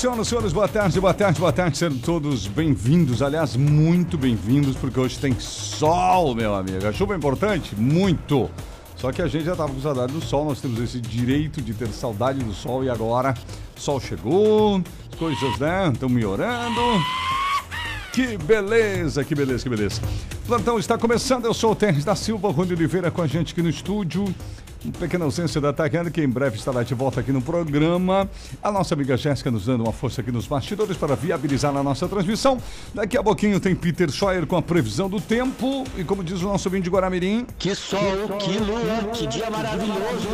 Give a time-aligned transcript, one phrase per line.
[0.00, 1.76] senhoras e senhores, boa tarde, boa tarde, boa tarde.
[1.76, 6.86] Sejam todos bem-vindos, aliás, muito bem-vindos, porque hoje tem sol, meu amigo.
[6.86, 7.76] A chuva é importante?
[7.76, 8.48] Muito.
[8.96, 11.74] Só que a gente já estava com saudade do sol, nós temos esse direito de
[11.74, 13.34] ter saudade do sol e agora
[13.76, 14.82] o sol chegou,
[15.12, 16.80] as coisas, né, estão melhorando.
[18.14, 20.00] Que beleza, que beleza, que beleza.
[20.46, 23.60] Plantão está começando, eu sou o Terres da Silva, Rony Oliveira com a gente aqui
[23.60, 24.24] no estúdio.
[24.82, 28.28] Uma pequena ausência da Tayane, que em breve estará de volta aqui no programa.
[28.62, 32.08] A nossa amiga Jéssica nos dando uma força aqui nos bastidores para viabilizar a nossa
[32.08, 32.58] transmissão.
[32.94, 35.84] Daqui a pouquinho tem Peter Scheuer com a previsão do tempo.
[35.98, 37.46] E como diz o nosso vinho de Guaramirim...
[37.58, 38.00] Que sol,
[38.38, 40.28] que lua, que dia maravilhoso.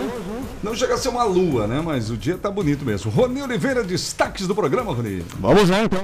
[0.63, 1.83] Não chega a ser uma lua, né?
[1.85, 3.11] Mas o dia tá bonito mesmo.
[3.11, 5.25] Rony Oliveira, destaques do programa, Rony.
[5.41, 6.01] Vamos lá, então.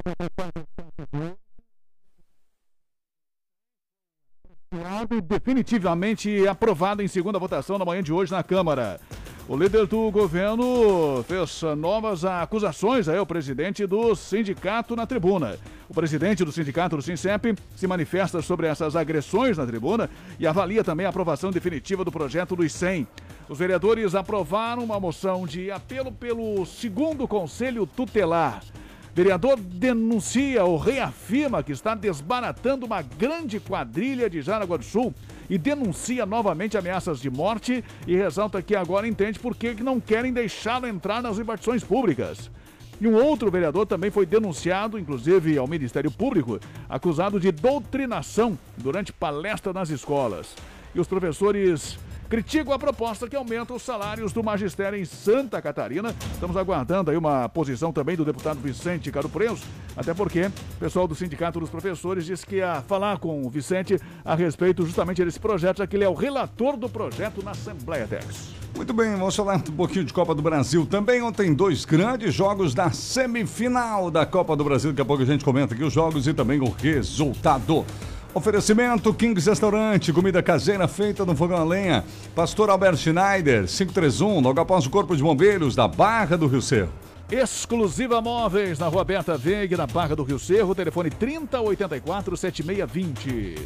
[5.11, 8.98] E definitivamente aprovado em segunda votação na manhã de hoje na Câmara.
[9.47, 15.59] O líder do governo fez novas acusações aí ao presidente do sindicato na tribuna.
[15.91, 20.83] O presidente do sindicato do Sincep se manifesta sobre essas agressões na tribuna e avalia
[20.83, 23.06] também a aprovação definitiva do projeto dos 100.
[23.48, 28.62] Os vereadores aprovaram uma moção de apelo pelo segundo conselho tutelar.
[29.15, 35.15] Vereador denuncia ou reafirma que está desbaratando uma grande quadrilha de Jaraguá do Sul
[35.51, 40.33] e denuncia novamente ameaças de morte e ressalta que agora entende por que não querem
[40.33, 42.51] deixá-lo entrar nas repartições públicas.
[42.99, 49.13] E um outro vereador também foi denunciado, inclusive ao Ministério Público, acusado de doutrinação durante
[49.13, 50.55] palestra nas escolas.
[50.95, 51.99] E os professores
[52.33, 56.14] criticam a proposta que aumenta os salários do magistério em Santa Catarina.
[56.33, 59.61] Estamos aguardando aí uma posição também do deputado Vicente Caro Preus,
[59.94, 64.00] até porque o pessoal do Sindicato dos Professores disse que ia falar com o Vicente
[64.25, 68.06] a respeito justamente desse projeto, já que ele é o relator do projeto na Assembleia
[68.06, 68.55] Tex.
[68.75, 70.87] Muito bem, vamos falar um pouquinho de Copa do Brasil.
[70.87, 74.91] Também ontem dois grandes jogos da semifinal da Copa do Brasil.
[74.92, 77.84] Daqui a pouco a gente comenta aqui os jogos e também o resultado.
[78.34, 82.03] Oferecimento Kings Restaurante, comida caseira feita no fogão a lenha.
[82.34, 86.88] Pastor Albert Schneider, 531, logo após o Corpo de Bombeiros da Barra do Rio Cerro.
[87.31, 93.59] Exclusiva Móveis, na Rua Berta Veg, na Barra do Rio Cerro, telefone 3084-7620.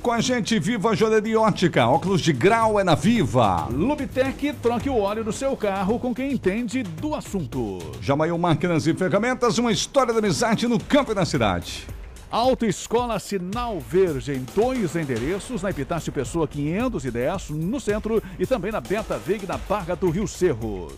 [0.00, 3.68] Com a gente, Viva Joalheria Ótica, óculos de grau é na Viva.
[3.70, 7.78] Lubitec, troque o óleo do seu carro com quem entende do assunto.
[8.00, 11.86] Jamaiu Máquinas e Ferramentas, uma história da amizade no campo e na cidade.
[12.30, 18.82] Autoescola Sinal Verde em dois endereços, na Epitácio Pessoa 510, no centro, e também na
[18.82, 20.92] Beta Veg, na Barra do Rio Cerro.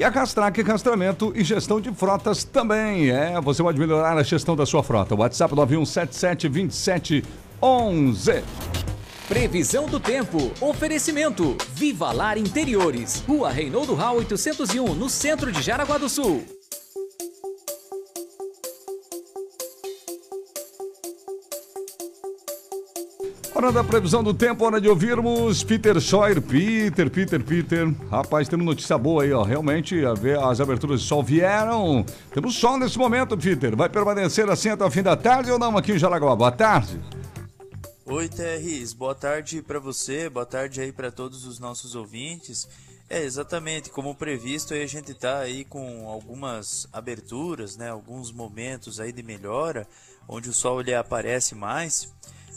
[0.00, 3.10] E a Castrac Castramento e Gestão de Frotas também.
[3.10, 5.14] É, você pode melhorar a gestão da sua frota.
[5.14, 8.42] WhatsApp 91772711.
[9.28, 10.52] Previsão do tempo.
[10.58, 11.54] Oferecimento.
[11.74, 13.22] Viva Lar Interiores.
[13.28, 16.46] Rua Reinaldo Rau 801, no centro de Jaraguá do Sul.
[23.60, 26.40] Hora da previsão do tempo, hora de ouvirmos Peter Scheuer.
[26.40, 27.94] Peter, Peter, Peter.
[28.10, 29.42] Rapaz, temos notícia boa aí, ó.
[29.42, 30.00] Realmente,
[30.42, 32.02] as aberturas de sol vieram.
[32.32, 33.76] Temos sol nesse momento, Peter.
[33.76, 36.34] Vai permanecer assim até o fim da tarde ou não aqui em Jaraguá?
[36.34, 36.98] Boa tarde.
[38.06, 38.94] Oi, Terris.
[38.94, 42.66] Boa tarde para você, boa tarde aí para todos os nossos ouvintes.
[43.10, 49.12] É, exatamente, como previsto, a gente tá aí com algumas aberturas, né, alguns momentos aí
[49.12, 49.86] de melhora,
[50.26, 52.10] onde o sol ele aparece mais.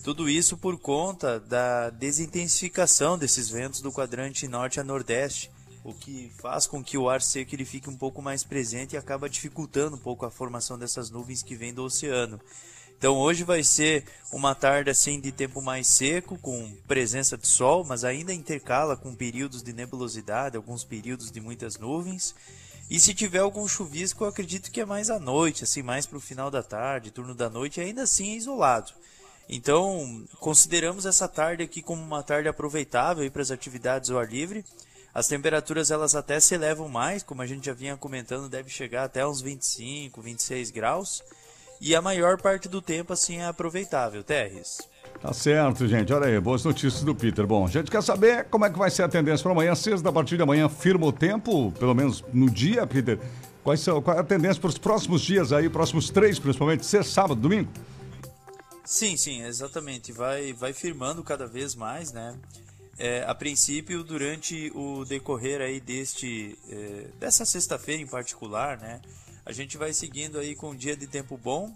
[0.04, 5.50] Tudo isso por conta da desintensificação desses ventos do quadrante norte a nordeste,
[5.82, 8.98] o que faz com que o ar seco ele fique um pouco mais presente e
[8.98, 12.38] acaba dificultando um pouco a formação dessas nuvens que vêm do oceano.
[12.98, 14.04] Então hoje vai ser
[14.34, 19.16] uma tarde assim de tempo mais seco, com presença de sol, mas ainda intercala com
[19.16, 22.36] períodos de nebulosidade, alguns períodos de muitas nuvens.
[22.90, 26.18] E se tiver algum chuvisco, eu acredito que é mais à noite, assim, mais para
[26.18, 28.92] o final da tarde, turno da noite, ainda assim é isolado.
[29.50, 34.64] Então, consideramos essa tarde aqui como uma tarde aproveitável para as atividades ao ar livre.
[35.14, 39.04] As temperaturas elas até se elevam mais, como a gente já vinha comentando, deve chegar
[39.04, 41.24] até uns 25, 26 graus.
[41.80, 44.80] E a maior parte do tempo assim é aproveitável, Terres.
[45.22, 46.12] Tá certo, gente.
[46.12, 47.46] Olha aí, boas notícias do Peter.
[47.46, 50.10] Bom, a gente quer saber como é que vai ser a tendência para amanhã, sexta,
[50.10, 53.20] a partir de amanhã, firma o tempo, pelo menos no dia, Peter.
[53.64, 57.12] Quais são, qual é a tendência para os próximos dias aí, próximos três, principalmente, sexta,
[57.12, 57.70] sábado, domingo?
[58.86, 60.12] Sim, sim, exatamente.
[60.12, 62.38] Vai, vai firmando cada vez mais, né?
[62.98, 69.02] É, a princípio, durante o decorrer aí deste, é, dessa sexta-feira em particular, né?
[69.46, 71.74] A gente vai seguindo aí com um dia de tempo bom,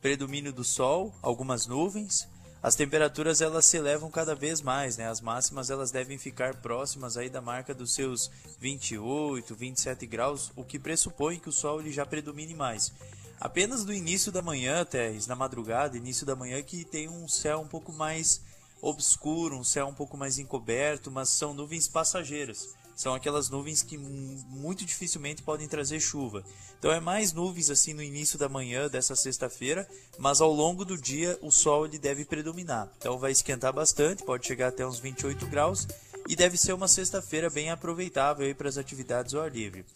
[0.00, 2.26] predomínio do sol, algumas nuvens,
[2.60, 5.08] as temperaturas elas se elevam cada vez mais, né?
[5.08, 10.64] As máximas elas devem ficar próximas aí da marca dos seus 28, 27 graus, o
[10.64, 12.92] que pressupõe que o sol ele já predomine mais.
[13.40, 17.60] Apenas no início da manhã, Terres, na madrugada, início da manhã, que tem um céu
[17.60, 18.40] um pouco mais
[18.82, 23.96] obscuro, um céu um pouco mais encoberto, mas são nuvens passageiras são aquelas nuvens que
[23.96, 26.42] muito dificilmente podem trazer chuva.
[26.80, 29.88] Então é mais nuvens assim no início da manhã dessa sexta-feira,
[30.18, 32.90] mas ao longo do dia o sol ele deve predominar.
[32.98, 35.86] Então vai esquentar bastante, pode chegar até uns 28 graus
[36.28, 39.86] e deve ser uma sexta-feira bem aproveitável para as atividades ao ar livre.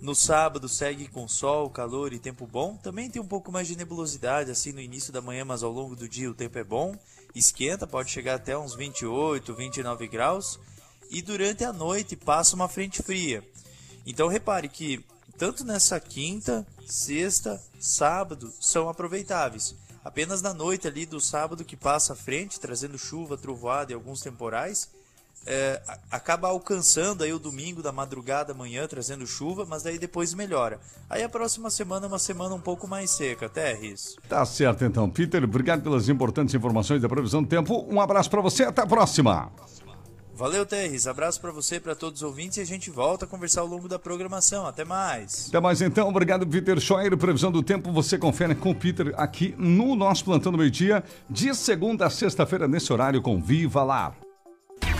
[0.00, 2.74] No sábado segue com sol, calor e tempo bom.
[2.76, 5.94] Também tem um pouco mais de nebulosidade assim no início da manhã, mas ao longo
[5.94, 6.96] do dia o tempo é bom.
[7.34, 10.58] Esquenta, pode chegar até uns 28, 29 graus
[11.10, 13.44] e durante a noite passa uma frente fria.
[14.06, 15.04] Então repare que
[15.36, 19.74] tanto nessa quinta, sexta, sábado são aproveitáveis.
[20.02, 24.22] Apenas na noite ali do sábado que passa a frente, trazendo chuva, trovoada e alguns
[24.22, 24.88] temporais,
[25.46, 30.78] é, acaba alcançando aí o domingo da madrugada, manhã, trazendo chuva, mas daí depois melhora.
[31.08, 34.16] Aí a próxima semana é uma semana um pouco mais seca, até isso.
[34.28, 35.42] Tá certo então, Peter.
[35.42, 37.86] Obrigado pelas importantes informações da previsão do tempo.
[37.88, 39.50] Um abraço para você, até a próxima.
[40.40, 41.06] Valeu, Terres.
[41.06, 43.66] Abraço para você e para todos os ouvintes e a gente volta a conversar ao
[43.66, 44.66] longo da programação.
[44.66, 45.48] Até mais.
[45.48, 46.08] Até mais então.
[46.08, 47.14] Obrigado, Peter Scheuer.
[47.18, 51.04] Previsão do tempo você confere com o Peter aqui no nosso Plantão do Meio Dia,
[51.28, 54.14] de segunda a sexta-feira, nesse horário com Viva Lá.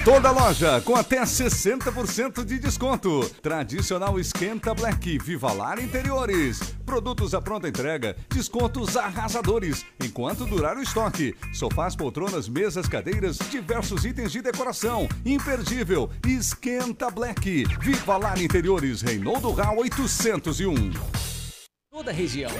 [0.02, 3.28] Toda loja com até 60% de desconto.
[3.42, 6.58] Tradicional Esquenta Black, Vivalar Interiores.
[6.86, 11.36] Produtos à pronta entrega, descontos arrasadores, enquanto durar o estoque.
[11.52, 15.06] Sofás, poltronas, mesas, cadeiras, diversos itens de decoração.
[15.24, 16.08] Imperdível.
[16.26, 20.92] Esquenta Black, Vivalar Interiores, Reinaldo Rau 801.
[21.90, 22.50] Toda região.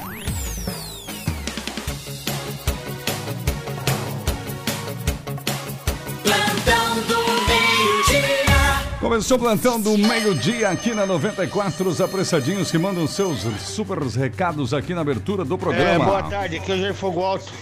[9.10, 14.72] Começou o plantão do meio-dia aqui na 94, os apressadinhos que mandam seus super recados
[14.72, 15.90] aqui na abertura do programa.
[15.90, 17.52] É, boa tarde, aqui é o Jair Fogo Alto.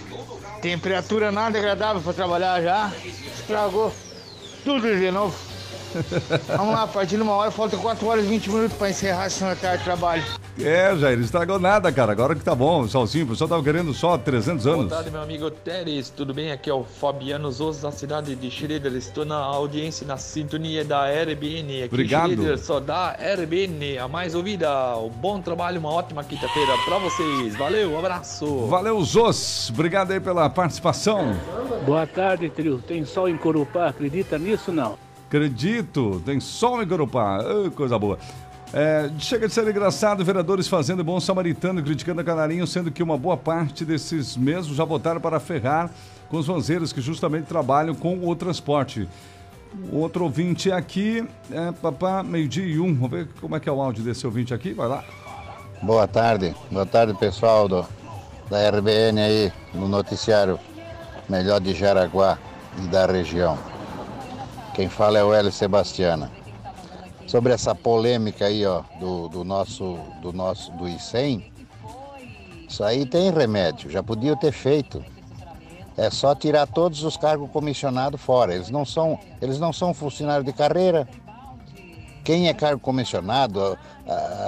[0.60, 2.92] Temperatura nada agradável para trabalhar já.
[3.34, 3.90] Estragou
[4.62, 5.47] tudo de novo.
[6.56, 9.24] Vamos lá, a partir de uma hora, falta 4 horas e 20 minutos para encerrar
[9.24, 10.24] essa tarde de trabalho.
[10.60, 12.12] É, Jair, estragou nada, cara.
[12.12, 13.24] Agora que tá bom, solzinho.
[13.24, 14.78] O pessoal tava querendo só 300 anos.
[14.86, 16.10] Boa tarde, meu amigo Teres.
[16.10, 16.50] Tudo bem?
[16.50, 18.92] Aqui é o Fabiano Zos, da cidade de Schroeder.
[18.94, 21.84] Estou na audiência, na sintonia da RBN.
[21.84, 22.32] Aqui Obrigado.
[22.32, 24.96] Schroeder, só da RBN, a mais ouvida.
[24.98, 27.56] Um bom trabalho, uma ótima quinta-feira para vocês.
[27.56, 28.66] Valeu, um abraço.
[28.66, 29.70] Valeu, Zos.
[29.70, 31.36] Obrigado aí pela participação.
[31.86, 32.78] Boa tarde, trio.
[32.78, 34.98] Tem sol em Corupá, acredita nisso não?
[35.28, 37.38] Acredito, tem sol em Corupá.
[37.44, 38.18] Oh, coisa boa.
[38.72, 43.16] É, chega de ser engraçado, vereadores fazendo bom samaritano criticando a Canarinho, sendo que uma
[43.16, 45.90] boa parte desses mesmos já votaram para ferrar
[46.30, 49.06] com os vanzeiros que justamente trabalham com o transporte.
[49.92, 52.94] Outro ouvinte aqui, é papá, meio-dia e um.
[52.94, 55.04] Vamos ver como é que é o áudio desse ouvinte aqui, vai lá.
[55.82, 57.86] Boa tarde, boa tarde pessoal do,
[58.48, 60.58] da RBN aí, no noticiário
[61.28, 62.38] melhor de Jaraguá
[62.82, 63.58] e da região.
[64.78, 66.30] Quem fala é o Hélio Sebastiana
[67.26, 71.42] sobre essa polêmica aí, ó, do, do nosso, do nosso, do I100,
[72.68, 75.04] isso aí tem remédio, já podia ter feito.
[75.96, 78.54] É só tirar todos os cargos comissionados fora.
[78.54, 81.08] Eles não são, eles não são funcionários de carreira.
[82.22, 83.76] Quem é cargo comissionado,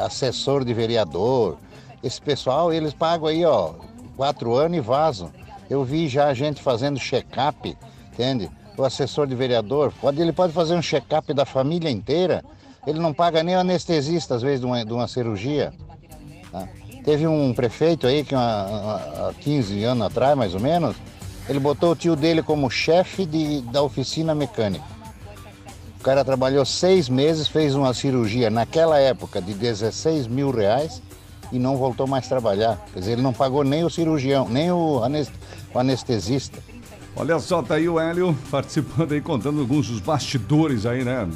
[0.04, 1.58] assessor de vereador,
[2.04, 3.72] esse pessoal, eles pagam aí, ó,
[4.16, 5.32] quatro anos e vazam.
[5.68, 7.76] Eu vi já a gente fazendo check-up,
[8.12, 8.48] entende?
[8.80, 12.42] O assessor de vereador, pode, ele pode fazer um check-up da família inteira
[12.86, 15.72] ele não paga nem o anestesista, às vezes, de uma, de uma cirurgia.
[16.50, 16.66] Tá?
[17.04, 20.96] Teve um prefeito aí que há 15 anos atrás, mais ou menos,
[21.48, 24.84] ele botou o tio dele como chefe de, da oficina mecânica.
[25.98, 31.02] O cara trabalhou seis meses, fez uma cirurgia naquela época de 16 mil reais
[31.52, 32.82] e não voltou mais a trabalhar.
[32.94, 35.02] Quer dizer, ele não pagou nem o cirurgião, nem o,
[35.74, 36.58] anestesista.
[37.16, 41.28] Olha só, tá aí o Hélio participando aí, contando alguns dos bastidores aí, né?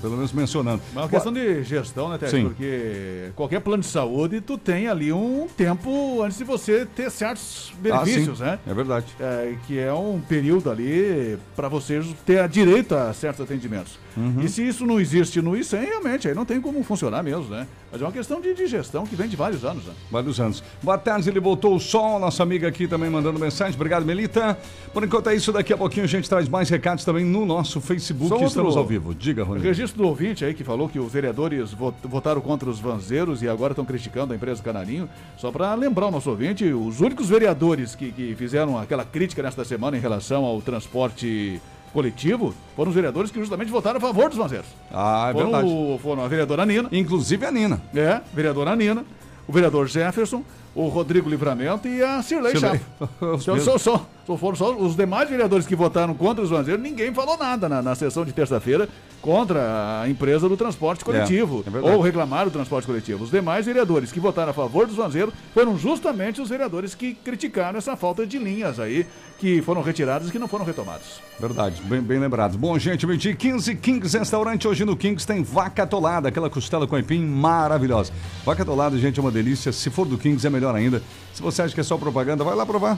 [0.00, 0.82] Pelo menos mencionando.
[0.94, 2.38] Mas é uma questão de gestão, né, Tércio?
[2.38, 2.44] Sim.
[2.44, 7.72] Porque qualquer plano de saúde, tu tem ali um tempo antes de você ter certos
[7.78, 8.58] benefícios, ah, né?
[8.66, 9.06] É verdade.
[9.20, 13.98] É, que é um período ali para vocês ter direito a certos atendimentos.
[14.16, 14.40] Uhum.
[14.40, 17.66] E se isso não existe no ICEM, realmente, aí não tem como funcionar mesmo, né?
[17.92, 19.92] Mas é uma questão de, de gestão que vem de vários anos, né?
[20.10, 20.62] Vários anos.
[20.82, 23.74] Boa tarde, ele voltou o sol, nossa amiga aqui também mandando mensagem.
[23.74, 24.58] Obrigado, Melita.
[24.92, 27.80] Por enquanto é isso, daqui a pouquinho a gente traz mais recados também no nosso
[27.80, 29.12] Facebook, outro- estamos ao vivo.
[29.14, 29.60] Diga, Rony.
[29.60, 33.48] Registro do ouvinte aí que falou que os vereadores vo- votaram contra os vanzeiros e
[33.48, 35.08] agora estão criticando a empresa Canarinho.
[35.36, 39.64] Só para lembrar o nosso ouvinte, os únicos vereadores que, que fizeram aquela crítica nesta
[39.64, 41.60] semana em relação ao transporte
[41.92, 44.68] coletivo foram os vereadores que justamente votaram a favor dos vanzeiros.
[44.92, 45.68] Ah, é foram, verdade.
[45.68, 46.88] o- foram a vereadora Nina.
[46.92, 47.82] Inclusive a Nina.
[47.94, 49.04] É, vereadora Nina,
[49.48, 52.54] o vereador Jefferson, o Rodrigo Livramento e a Cirlei.
[52.56, 52.78] Chapo.
[53.20, 54.06] Os Então, só, só
[54.36, 57.94] foram só os demais vereadores que votaram contra os vanzeiros, ninguém falou nada na, na
[57.94, 58.88] sessão de terça-feira
[59.20, 61.64] contra a empresa do transporte coletivo.
[61.66, 63.24] É, é ou reclamaram do transporte coletivo.
[63.24, 67.78] Os demais vereadores que votaram a favor dos vanzeiros foram justamente os vereadores que criticaram
[67.78, 69.06] essa falta de linhas aí,
[69.38, 71.20] que foram retiradas e que não foram retomadas.
[71.38, 72.58] Verdade, bem, bem lembrado.
[72.58, 74.66] Bom, gente, meio-dia e 15, Kings Restaurante.
[74.66, 78.12] Hoje no Kings tem vaca atolada, aquela costela com aipim maravilhosa.
[78.44, 79.72] Vaca atolada, gente, é uma delícia.
[79.72, 81.02] Se for do Kings, é melhor ainda.
[81.32, 82.96] Se você acha que é só propaganda, vai lá provar.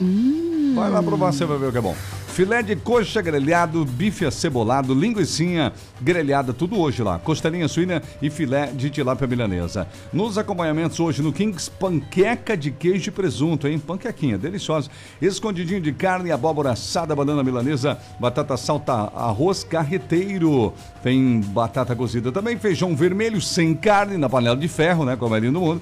[0.75, 1.95] Vai lá provar, você vai ver o que é bom.
[2.33, 7.19] Filé de coxa grelhado, bife acebolado, linguiçinha grelhada, tudo hoje lá.
[7.19, 9.87] Costelinha suína e filé de tilápia milanesa.
[10.11, 13.77] Nos acompanhamentos hoje no Kings, panqueca de queijo e presunto, hein?
[13.77, 14.89] Panquequinha, deliciosa.
[15.21, 20.73] Escondidinho de carne, abóbora assada, banana milanesa, batata salta, arroz carreteiro.
[21.03, 25.15] Tem batata cozida também, feijão vermelho sem carne na panela de ferro, né?
[25.15, 25.81] Como é lindo no mundo.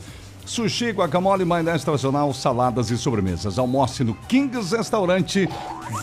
[0.51, 3.57] Sushi, guacamole, maionese tradicional, saladas e sobremesas.
[3.57, 5.47] Almoce no Kings Restaurante,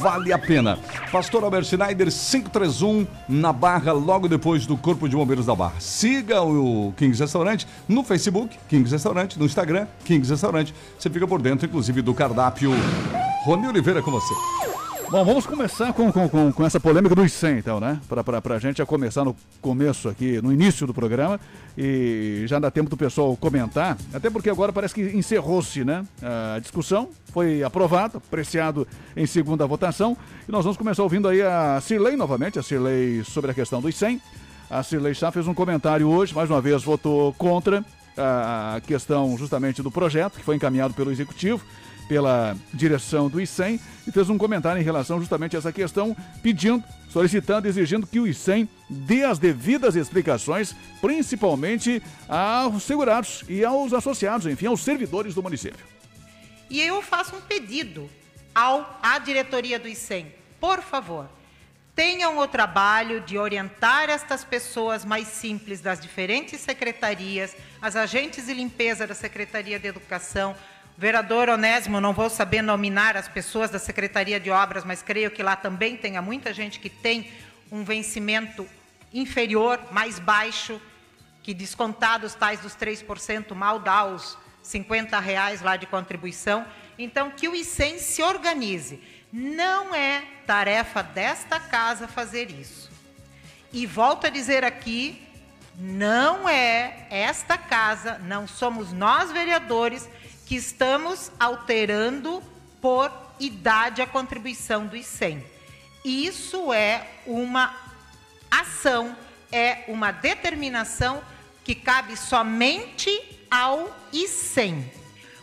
[0.01, 0.79] vale a pena.
[1.13, 5.79] Pastor Albert Schneider, 531, na Barra, logo depois do Corpo de Bombeiros da Barra.
[5.79, 10.75] Siga o Kings Restaurante no Facebook, Kings Restaurante, no Instagram, Kings Restaurante.
[10.99, 12.71] Você fica por dentro, inclusive, do cardápio.
[13.45, 14.68] Rony Oliveira com você.
[15.11, 17.99] Bom, vamos começar com, com, com, com essa polêmica dos 100, então, né?
[18.07, 21.41] Pra, pra gente já começar no começo aqui, no início do programa,
[21.79, 26.05] e já dá tempo do pessoal comentar, até porque agora parece que encerrou-se, né?
[26.55, 28.87] A discussão foi aprovado, apreciado
[29.17, 30.15] em segunda votação,
[30.47, 33.95] e nós vamos começar ouvindo aí a Cirlei novamente, a Cirlei sobre a questão dos
[33.95, 34.21] 100.
[34.69, 37.83] A Cirlei Sá fez um comentário hoje, mais uma vez votou contra
[38.15, 41.65] a questão justamente do projeto, que foi encaminhado pelo Executivo,
[42.09, 46.83] pela direção do ICEM e fez um comentário em relação justamente a essa questão, pedindo,
[47.11, 54.47] solicitando, exigindo que o ICEM dê as devidas explicações, principalmente aos segurados e aos associados,
[54.47, 55.85] enfim, aos servidores do município.
[56.71, 58.11] E eu faço um pedido
[58.55, 60.33] ao, à diretoria do ICEM.
[60.59, 61.29] Por favor,
[61.99, 68.55] tenham o trabalho de orientar estas pessoas mais simples das diferentes secretarias, as agentes de
[68.55, 70.55] limpeza da Secretaria de Educação,
[70.99, 75.45] Vereador Onésimo, não vou saber nominar as pessoas da Secretaria de Obras, mas creio que
[75.45, 77.31] lá também tenha muita gente que tem
[77.71, 78.69] um vencimento
[79.15, 80.83] inferior, mais baixo,
[81.41, 86.67] que descontados tais dos 3%, mal dá os 50 reais lá de contribuição.
[86.99, 89.01] Então, que o ICEM se organize.
[89.33, 92.91] Não é tarefa desta casa fazer isso.
[93.73, 95.25] E volto a dizer aqui,
[95.79, 100.09] não é esta casa, não somos nós vereadores
[100.49, 102.43] que estamos alterando
[102.81, 105.45] por idade a contribuição do ICEM.
[106.03, 107.77] Isso é uma
[108.51, 109.15] ação,
[109.53, 111.23] é uma determinação
[111.63, 113.11] que cabe somente
[113.51, 114.91] ao ICEM.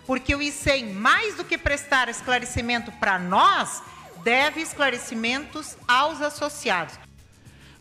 [0.07, 3.83] Porque o ICEM, mais do que prestar esclarecimento para nós,
[4.23, 6.97] deve esclarecimentos aos associados.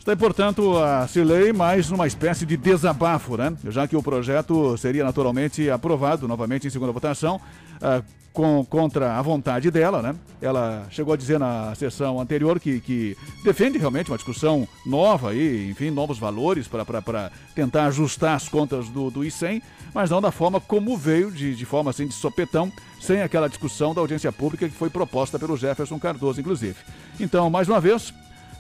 [0.05, 3.57] Está, portanto, a Cirlei mais uma espécie de desabafo, né?
[3.71, 7.41] Já que o projeto seria naturalmente aprovado novamente em segunda votação,
[7.81, 10.15] ah, com, contra a vontade dela, né?
[10.43, 15.71] Ela chegou a dizer na sessão anterior que, que defende realmente uma discussão nova aí,
[15.71, 19.63] enfim, novos valores para tentar ajustar as contas do, do ICEM,
[19.95, 22.71] mas não da forma como veio, de, de forma assim de sopetão,
[23.01, 26.77] sem aquela discussão da audiência pública que foi proposta pelo Jefferson Cardoso, inclusive.
[27.19, 28.13] Então, mais uma vez,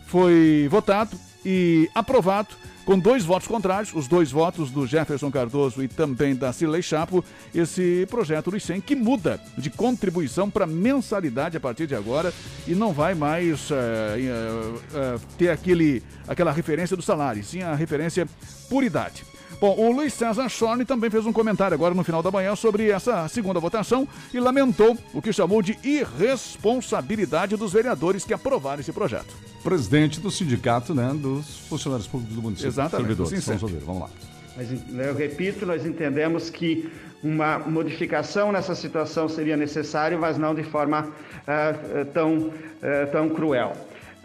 [0.07, 5.89] foi votado e aprovado com dois votos contrários, os dois votos do Jefferson Cardoso e
[5.89, 7.25] também da Cirlei Chapo,
[7.55, 12.33] esse projeto do ICEM que muda de contribuição para mensalidade a partir de agora
[12.67, 13.75] e não vai mais eh,
[14.19, 18.29] eh, eh, ter aquele, aquela referência do salário, sim a referência
[18.69, 19.25] por idade.
[19.65, 22.91] Bom, o Luiz César Schorne também fez um comentário agora no final da manhã sobre
[22.91, 28.93] essa segunda votação e lamentou o que chamou de irresponsabilidade dos vereadores que aprovaram esse
[28.93, 29.35] projeto.
[29.63, 32.69] Presidente do sindicato, né, dos funcionários públicos do município.
[32.69, 33.47] Exatamente, Servidores.
[33.47, 34.11] Vamos ouvir, vamos lá.
[34.55, 34.69] Mas
[35.07, 36.93] eu repito, nós entendemos que
[37.23, 41.09] uma modificação nessa situação seria necessário, mas não de forma
[41.47, 41.73] ah,
[42.13, 42.53] tão,
[42.83, 43.73] ah, tão cruel.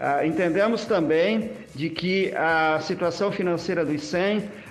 [0.02, 4.69] Ah, entendemos também de que a situação financeira do ICEM, ah,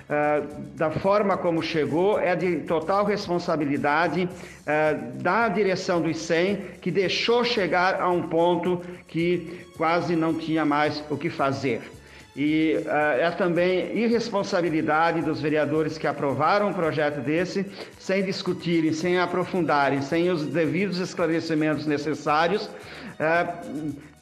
[0.74, 4.26] da forma como chegou, é de total responsabilidade
[4.66, 10.64] ah, da direção do ICEM, que deixou chegar a um ponto que quase não tinha
[10.64, 11.82] mais o que fazer.
[12.34, 17.66] E ah, é também irresponsabilidade dos vereadores que aprovaram um projeto desse
[17.98, 22.70] sem discutirem, sem aprofundarem, sem os devidos esclarecimentos necessários,
[23.20, 23.56] ah,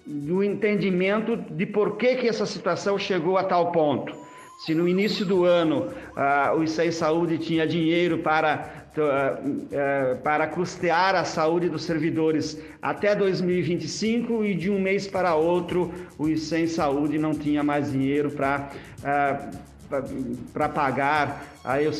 [0.04, 4.25] do entendimento de por que, que essa situação chegou a tal ponto.
[4.58, 9.38] Se no início do ano ah, o ICEI Saúde tinha dinheiro para, ah,
[9.72, 15.92] ah, para custear a saúde dos servidores até 2025 e de um mês para outro
[16.18, 18.70] o ICEI Saúde não tinha mais dinheiro para
[19.04, 19.50] ah,
[20.52, 21.90] para pagar aí o,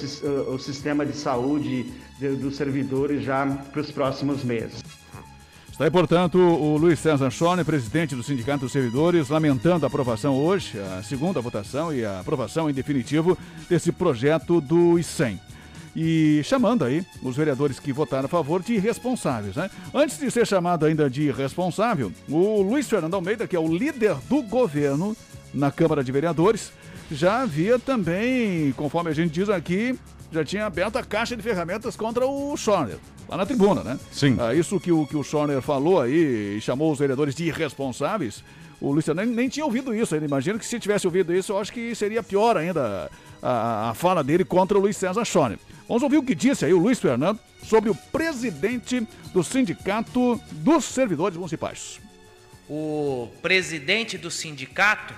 [0.54, 1.84] o sistema de saúde
[2.18, 4.82] de- dos servidores já para os próximos meses.
[5.76, 10.34] Está aí, portanto, o Luiz César Schorne, presidente do Sindicato dos Servidores, lamentando a aprovação
[10.34, 13.36] hoje, a segunda votação e a aprovação em definitivo
[13.68, 15.38] desse projeto do ICEM.
[15.94, 19.70] E chamando aí os vereadores que votaram a favor de irresponsáveis, né?
[19.92, 24.16] Antes de ser chamado ainda de irresponsável, o Luiz Fernando Almeida, que é o líder
[24.30, 25.14] do governo
[25.52, 26.72] na Câmara de Vereadores,
[27.10, 29.94] já havia também, conforme a gente diz aqui,
[30.32, 32.96] já tinha aberto a caixa de ferramentas contra o Schorner,
[33.28, 33.98] lá na tribuna, né?
[34.12, 34.36] Sim.
[34.38, 38.42] Ah, isso que o, que o Schorner falou aí e chamou os vereadores de irresponsáveis,
[38.80, 40.26] o Luiz Fernando nem, nem tinha ouvido isso ainda.
[40.26, 43.10] Imagino que se tivesse ouvido isso, eu acho que seria pior ainda
[43.42, 45.58] a, a fala dele contra o Luiz César Schorner.
[45.88, 50.84] Vamos ouvir o que disse aí o Luiz Fernando sobre o presidente do Sindicato dos
[50.84, 52.00] Servidores Municipais.
[52.68, 55.14] o presidente do sindicato,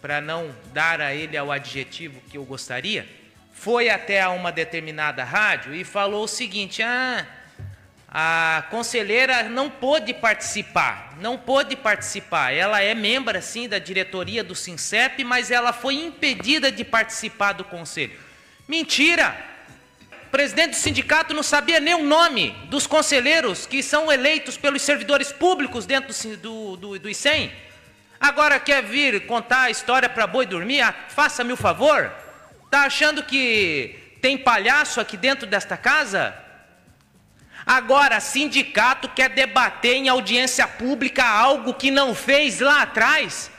[0.00, 3.06] para não dar a ele o adjetivo que eu gostaria,
[3.52, 7.26] foi até a uma determinada rádio e falou o seguinte: ah,
[8.08, 12.52] a conselheira não pôde participar, não pôde participar.
[12.52, 17.64] Ela é membro, sim, da diretoria do SINCEP, mas ela foi impedida de participar do
[17.64, 18.18] conselho.
[18.68, 19.36] Mentira!
[20.26, 24.82] O presidente do sindicato não sabia nem o nome dos conselheiros que são eleitos pelos
[24.82, 27.50] servidores públicos dentro do, do, do ICEM.
[28.20, 30.80] Agora quer vir contar a história para boi dormir?
[30.80, 32.12] Ah, Faça-me o favor.
[32.70, 36.45] Tá achando que tem palhaço aqui dentro desta casa?
[37.66, 43.50] Agora, sindicato quer debater em audiência pública algo que não fez lá atrás?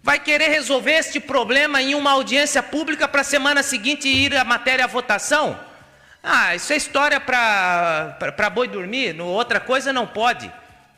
[0.00, 4.44] Vai querer resolver este problema em uma audiência pública para a semana seguinte ir a
[4.44, 5.58] matéria à votação?
[6.22, 10.50] Ah, isso é história para boi dormir, no, outra coisa não pode.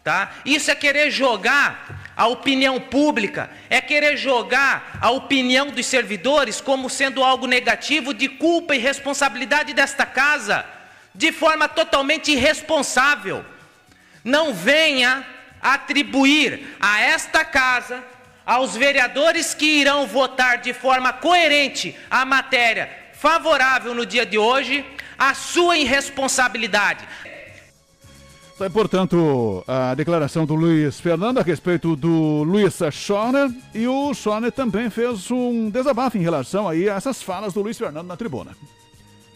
[0.04, 0.32] Tá?
[0.44, 6.90] Isso é querer jogar a opinião pública, é querer jogar a opinião dos servidores como
[6.90, 10.66] sendo algo negativo de culpa e responsabilidade desta casa,
[11.14, 13.44] de forma totalmente irresponsável.
[14.24, 15.26] Não venha
[15.60, 18.02] atribuir a esta casa,
[18.44, 24.84] aos vereadores que irão votar de forma coerente a matéria favorável no dia de hoje,
[25.16, 27.06] a sua irresponsabilidade.
[28.60, 34.52] Aí, portanto, a declaração do Luiz Fernando a respeito do Luiz Schorner e o Schorner
[34.52, 38.56] também fez um desabafo em relação aí a essas falas do Luiz Fernando na tribuna.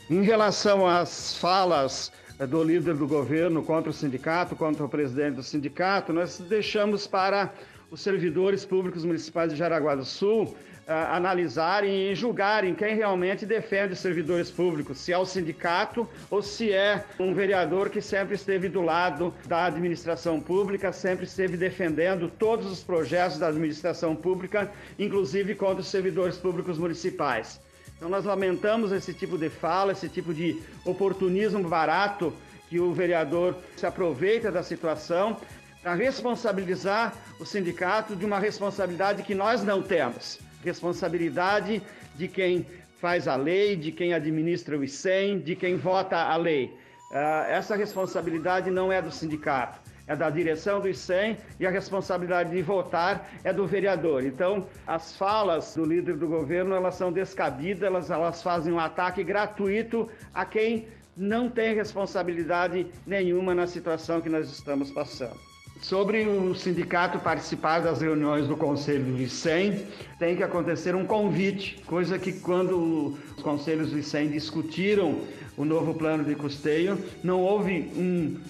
[0.08, 5.34] Em relação às falas eh, do líder do governo contra o sindicato, contra o presidente
[5.34, 7.52] do sindicato, nós deixamos para
[7.90, 13.94] os servidores públicos municipais de Jaraguá do Sul ah, analisarem e julgarem quem realmente defende
[13.94, 18.68] os servidores públicos, se é o sindicato ou se é um vereador que sempre esteve
[18.68, 25.56] do lado da administração pública, sempre esteve defendendo todos os projetos da administração pública, inclusive
[25.56, 27.60] contra os servidores públicos municipais.
[27.96, 32.32] Então nós lamentamos esse tipo de fala, esse tipo de oportunismo barato
[32.68, 35.36] que o vereador se aproveita da situação
[35.82, 40.38] para responsabilizar o sindicato de uma responsabilidade que nós não temos.
[40.64, 41.82] Responsabilidade
[42.16, 42.66] de quem
[43.00, 46.76] faz a lei, de quem administra o ICEM, de quem vota a lei.
[47.12, 52.50] Ah, essa responsabilidade não é do sindicato, é da direção do ICEM e a responsabilidade
[52.50, 54.24] de votar é do vereador.
[54.24, 59.24] Então, as falas do líder do governo, elas são descabidas, elas, elas fazem um ataque
[59.24, 65.36] gratuito a quem não tem responsabilidade nenhuma na situação que nós estamos passando.
[65.80, 69.86] Sobre o sindicato participar das reuniões do Conselho do ICEM,
[70.18, 75.20] tem que acontecer um convite, coisa que quando os conselhos do ICEM discutiram
[75.56, 78.40] o novo plano de custeio, não houve um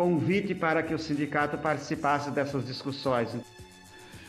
[0.00, 3.28] convite para que o sindicato participasse dessas discussões.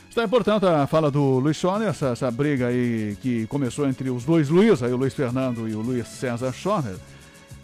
[0.06, 4.22] Está importante a fala do Luiz Schoner, essa, essa briga aí que começou entre os
[4.22, 6.96] dois Luiz, aí o Luiz Fernando e o Luiz César Schoner,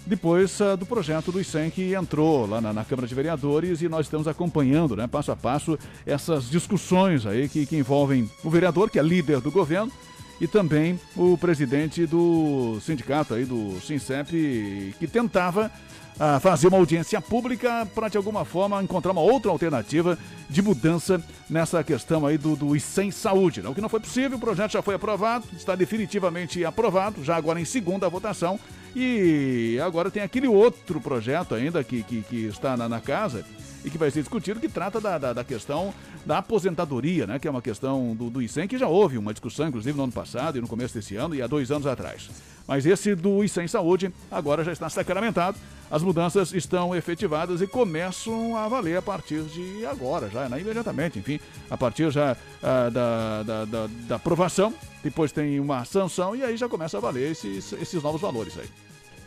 [0.07, 3.91] depois uh, do projeto do ICEM que entrou lá na, na, Câmara de Vereadores e
[3.91, 8.89] nós estamos acompanhando, né, passo a passo, essas discussões aí que, que envolvem o vereador,
[8.89, 9.93] que é líder do governo,
[10.41, 15.71] e também o presidente do sindicato aí do Sincep, que tentava
[16.19, 20.19] a fazer uma audiência pública para, de alguma forma, encontrar uma outra alternativa
[20.51, 23.63] de mudança nessa questão aí do, do ICEM Saúde.
[23.63, 23.69] Né?
[23.69, 27.61] O que não foi possível, o projeto já foi aprovado, está definitivamente aprovado, já agora
[27.61, 28.59] em segunda votação.
[28.97, 33.45] E agora tem aquele outro projeto ainda que, que, que está na, na casa
[33.85, 35.95] e que vai ser discutido, que trata da, da, da, questão
[36.27, 37.39] da aposentadoria, né?
[37.39, 40.13] Que é uma questão do, do ICEM, que já houve uma discussão, inclusive, no ano
[40.13, 42.29] passado e no começo desse ano e há dois anos atrás.
[42.69, 45.59] Mas esse do ICEM Saúde agora já está sacramentado
[45.91, 50.61] as mudanças estão efetivadas e começam a valer a partir de agora, já, né?
[50.61, 56.37] imediatamente, enfim, a partir já ah, da, da, da, da aprovação, depois tem uma sanção
[56.37, 58.69] e aí já começa a valer esses, esses novos valores aí.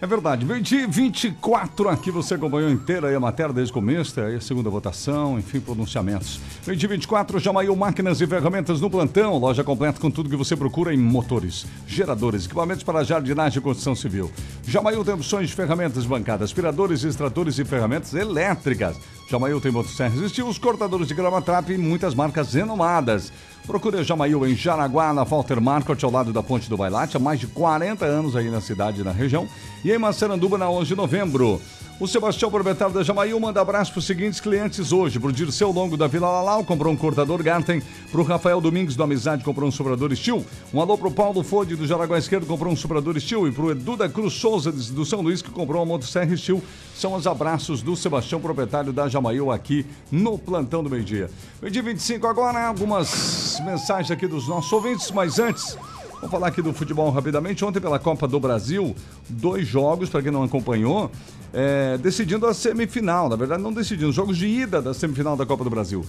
[0.02, 0.44] É verdade.
[0.44, 4.42] Meio dia 24 aqui você acompanhou inteira aí a matéria desde o começo, aí a
[4.42, 6.40] segunda votação, enfim, pronunciamentos.
[6.66, 9.38] Meio dia 24, Jamaiu Máquinas e Ferramentas no plantão.
[9.38, 13.94] Loja completa com tudo que você procura em motores, geradores, equipamentos para jardinagem e construção
[13.94, 14.32] civil.
[14.66, 18.98] Jamaiu tem opções de ferramentas bancadas, aspiradores, extratores e ferramentas elétricas.
[19.30, 23.32] Jamaiu tem motosserras estilos, cortadores de grama trap e muitas marcas renomadas.
[23.66, 27.20] Procure a Jamail em Jaraguá, na Walter Marcot, ao lado da Ponte do Bailate, há
[27.20, 29.48] mais de 40 anos aí na cidade e na região.
[29.84, 31.62] E em Massaranduba, na 11 de novembro.
[32.02, 35.20] O Sebastião, proprietário da Jamail, manda abraço para os seguintes clientes hoje.
[35.20, 37.80] Para o Dirceu Longo da Vila Lalau, comprou um cortador Garten.
[38.12, 40.44] Para o Rafael Domingos do Amizade, comprou um sobrador Steel.
[40.74, 43.48] Um alô para o Paulo Fode do Jaraguá Esquerdo, comprou um sobrador Steel.
[43.48, 46.60] E para o Edu da Cruz Souza do São Luís, que comprou uma motosserra Steel.
[46.96, 51.30] São os abraços do Sebastião, proprietário da Jamail, aqui no Plantão do Meio Dia.
[51.62, 55.78] Meio dia 25 agora, algumas mensagens aqui dos nossos ouvintes, mas antes...
[56.22, 57.66] Vamos falar aqui do futebol rapidamente.
[57.66, 58.96] Ontem, pela Copa do Brasil,
[59.28, 61.10] dois jogos, para quem não acompanhou,
[61.52, 63.28] é, decidindo a semifinal.
[63.28, 66.06] Na verdade, não decidindo, jogos de ida da semifinal da Copa do Brasil.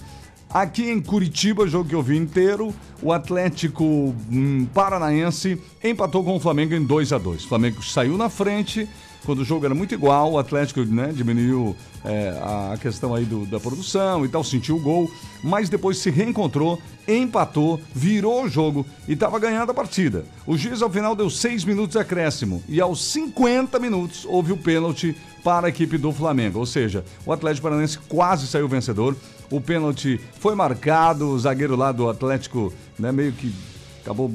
[0.51, 2.71] Aqui em Curitiba, jogo que eu vi inteiro,
[3.01, 3.83] o Atlético
[4.31, 8.87] hum, Paranaense empatou com o Flamengo em 2 a 2 O Flamengo saiu na frente,
[9.25, 12.29] quando o jogo era muito igual, o Atlético né, diminuiu é,
[12.73, 15.09] a questão aí do, da produção e tal, sentiu o gol,
[15.43, 20.25] mas depois se reencontrou, empatou, virou o jogo e estava ganhando a partida.
[20.45, 25.15] O juiz ao final deu seis minutos acréscimo e aos 50 minutos houve o pênalti
[25.43, 29.15] para a equipe do Flamengo, ou seja, o Atlético Paranaense quase saiu vencedor.
[29.51, 33.53] O pênalti foi marcado, o zagueiro lá do Atlético, né, meio que
[34.01, 34.31] acabou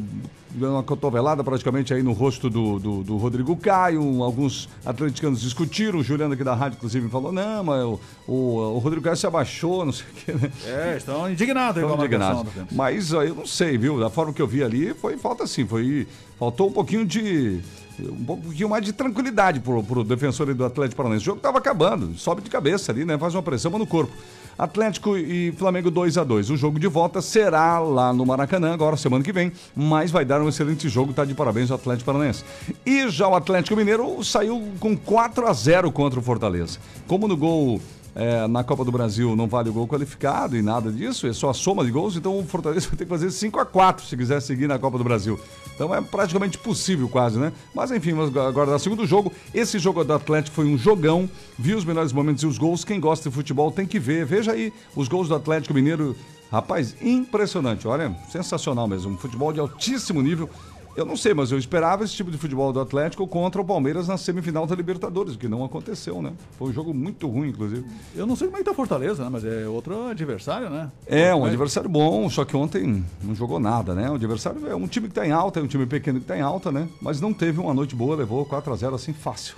[0.50, 4.22] dando uma cotovelada praticamente aí no rosto do, do, do, Rodrigo Caio.
[4.22, 5.98] Alguns atleticanos discutiram.
[5.98, 8.34] O Juliano aqui da rádio, inclusive, falou: não, mas o, o,
[8.76, 10.52] o Rodrigo Caio se abaixou, não sei o quê, né?
[10.66, 12.52] É, estão indignados estão indignados.
[12.72, 14.00] Mas eu não sei, viu?
[14.00, 16.06] Da forma que eu vi ali, foi falta assim, foi.
[16.38, 17.61] Faltou um pouquinho de
[18.00, 21.22] um pouquinho mais de tranquilidade pro, pro defensor do Atlético Paranaense.
[21.22, 23.18] O jogo estava acabando, sobe de cabeça ali, né?
[23.18, 24.12] Faz uma pressão no corpo.
[24.59, 28.97] Atlético e Flamengo 2 a 2 O jogo de volta será lá no Maracanã, agora
[28.97, 32.44] semana que vem, mas vai dar um excelente jogo, tá de parabéns ao Atlético Paranaense.
[32.85, 36.79] E já o Atlético Mineiro saiu com 4 a 0 contra o Fortaleza.
[37.07, 37.81] Como no gol
[38.14, 41.51] é, na Copa do Brasil não vale o gol qualificado e nada disso, é só
[41.51, 44.16] a soma de gols, então o Fortaleza vai ter que fazer 5 a 4 se
[44.16, 45.38] quiser seguir na Copa do Brasil.
[45.75, 47.53] Então é praticamente possível quase, né?
[47.75, 48.12] Mas enfim,
[48.47, 52.42] agora no segundo jogo, esse jogo do Atlético foi um jogão, viu os melhores momentos
[52.42, 55.35] e os gols, quem gosta de futebol tem que ver, veja aí os gols do
[55.35, 56.16] Atlético Mineiro,
[56.51, 60.51] rapaz, impressionante, olha, sensacional mesmo, um futebol de altíssimo nível,
[60.98, 64.08] eu não sei, mas eu esperava esse tipo de futebol do Atlético contra o Palmeiras
[64.08, 66.32] na semifinal da Libertadores, o que não aconteceu, né?
[66.58, 67.87] Foi um jogo muito ruim, inclusive.
[68.16, 69.30] Eu não sei como é que tá Fortaleza, né?
[69.30, 70.90] Mas é outro adversário, né?
[71.06, 74.11] É, um adversário bom, só que ontem não jogou nada, né?
[74.11, 76.37] O adversário é um time que tá em alta, é um time pequeno que tá
[76.37, 76.88] em alta, né?
[77.00, 79.54] Mas não teve uma noite boa, levou 4 a 0 assim fácil.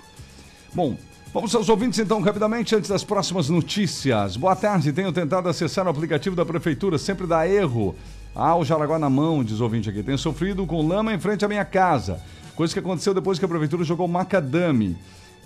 [0.75, 0.95] Bom,
[1.33, 4.35] Vamos aos ouvintes então rapidamente antes das próximas notícias.
[4.35, 7.95] Boa tarde, tenho tentado acessar o aplicativo da prefeitura, sempre dá erro.
[8.35, 10.01] Ah, o Jaraguá na mão, diz o ouvinte aqui.
[10.01, 12.21] Tenho sofrido com lama em frente à minha casa.
[12.55, 14.97] Coisa que aconteceu depois que a prefeitura jogou macadame.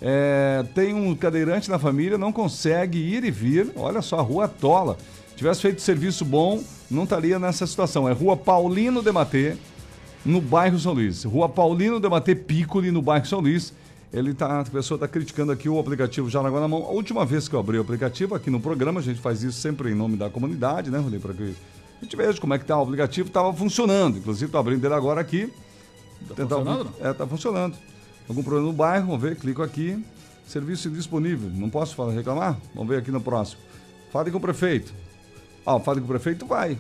[0.02, 3.72] É, tem um cadeirante na família, não consegue ir e vir.
[3.76, 4.98] Olha só, a rua tola.
[5.36, 8.08] Tivesse feito serviço bom, não estaria nessa situação.
[8.08, 9.58] É Rua Paulino de Matê,
[10.24, 11.24] no bairro São Luís.
[11.24, 13.74] Rua Paulino de Matê Piccoli, no bairro São Luís.
[14.14, 16.84] Ele tá, a pessoa está criticando aqui o aplicativo Jaraguá na mão.
[16.84, 19.60] A última vez que eu abri o aplicativo aqui no programa, a gente faz isso
[19.60, 21.20] sempre em nome da comunidade, né, Rony?
[21.20, 21.54] Para que
[22.06, 24.20] a gente veja como é que tá o aplicativo, estava funcionando.
[24.20, 25.52] Inclusive, estou abrindo ele agora aqui.
[26.28, 26.94] Tá funcionando?
[27.02, 27.76] É, tá funcionando.
[28.30, 30.04] Algum problema no bairro, vamos ver, clico aqui.
[30.46, 31.50] Serviço indisponível.
[31.50, 32.58] Não posso falar, reclamar?
[32.76, 33.60] Vamos ver aqui no próximo.
[34.12, 34.94] Fale com o prefeito.
[35.66, 36.78] Ah, fale com o prefeito, vai.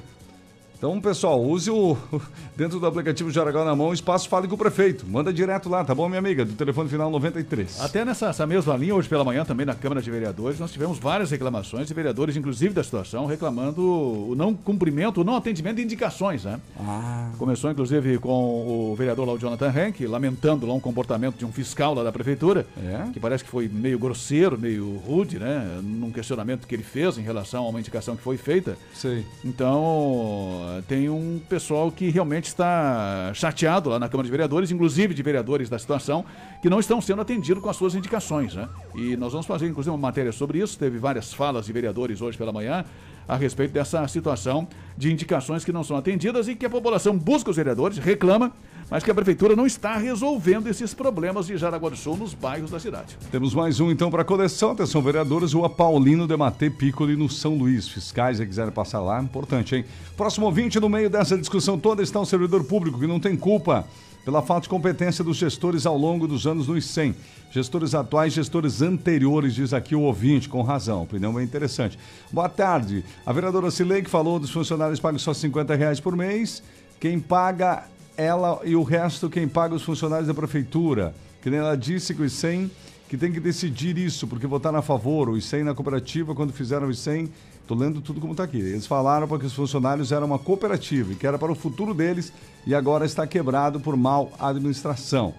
[0.78, 1.98] Então, pessoal, use o
[2.56, 5.06] dentro do aplicativo Jaraguá na mão, o espaço fale com o prefeito.
[5.08, 6.44] Manda direto lá, tá bom, minha amiga?
[6.46, 7.80] Do telefone final 93.
[7.82, 11.00] Até nessa essa mesma linha, hoje pela manhã, também na Câmara de Vereadores, nós tivemos
[11.00, 15.84] várias reclamações de vereadores, inclusive da situação, reclamando o não cumprimento, o não atendimento de
[15.84, 16.60] indicações, né?
[16.80, 17.30] Ah.
[17.38, 21.52] Começou, inclusive, com o vereador lá, o Jonathan Henk, lamentando lá um comportamento de um
[21.52, 23.10] fiscal lá da prefeitura, É?
[23.12, 25.80] que parece que foi meio grosseiro, meio rude, né?
[25.82, 28.78] Num questionamento que ele fez em relação a uma indicação que foi feita.
[28.94, 29.26] Sei.
[29.44, 35.23] Então, tem um pessoal que realmente está chateado lá na Câmara de Vereadores, inclusive de
[35.23, 36.25] vereadores da situação,
[36.62, 38.67] que não estão sendo atendidos com as suas indicações, né?
[38.95, 40.78] E nós vamos fazer, inclusive, uma matéria sobre isso.
[40.78, 42.86] Teve várias falas de vereadores hoje pela manhã
[43.28, 47.49] a respeito dessa situação de indicações que não são atendidas e que a população busca
[47.49, 48.51] os vereadores, reclama,
[48.89, 52.71] mas que a prefeitura não está resolvendo esses problemas de Jaraguá do Sul nos bairros
[52.71, 53.17] da cidade.
[53.32, 54.71] Temos mais um então para a coleção.
[54.71, 57.88] Atenção, vereadores, Rua Paulino de Matê Piccoli no São Luís.
[57.88, 59.86] Fiscais, se quiserem passar lá, importante, hein?
[60.15, 63.86] Próximo ouvinte, no meio dessa discussão toda, está um servidor público que não tem culpa
[64.24, 67.15] pela falta de competência dos gestores ao longo dos anos no ICEM.
[67.52, 71.04] Gestores atuais, gestores anteriores, diz aqui o ouvinte, com razão.
[71.04, 71.98] Opinião bem interessante.
[72.32, 73.06] Boa tarde.
[73.26, 76.62] A vereadora Cilei que falou dos funcionários pagam só 50 reais por mês.
[77.00, 77.86] Quem paga
[78.17, 81.13] ela e o resto quem paga os funcionários da prefeitura.
[81.41, 82.71] Que nem ela disse que o ICEM
[83.08, 86.88] que tem que decidir isso, porque votaram a favor, o ICEM na cooperativa, quando fizeram
[86.88, 87.30] o ICEM,
[87.67, 88.58] tô lendo tudo como está aqui.
[88.58, 92.34] Eles falaram porque os funcionários eram uma cooperativa e que era para o futuro deles
[92.65, 95.36] e agora está quebrado por mal administração.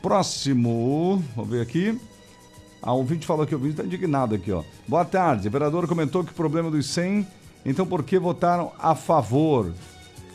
[0.00, 2.00] Próximo, vamos ver aqui.
[2.80, 4.62] A ouvinte falou que o ouvinte está indignado aqui, ó.
[4.86, 5.48] Boa tarde.
[5.48, 7.26] A vereadora comentou que o problema dos 100,
[7.66, 9.72] então por que votaram a favor?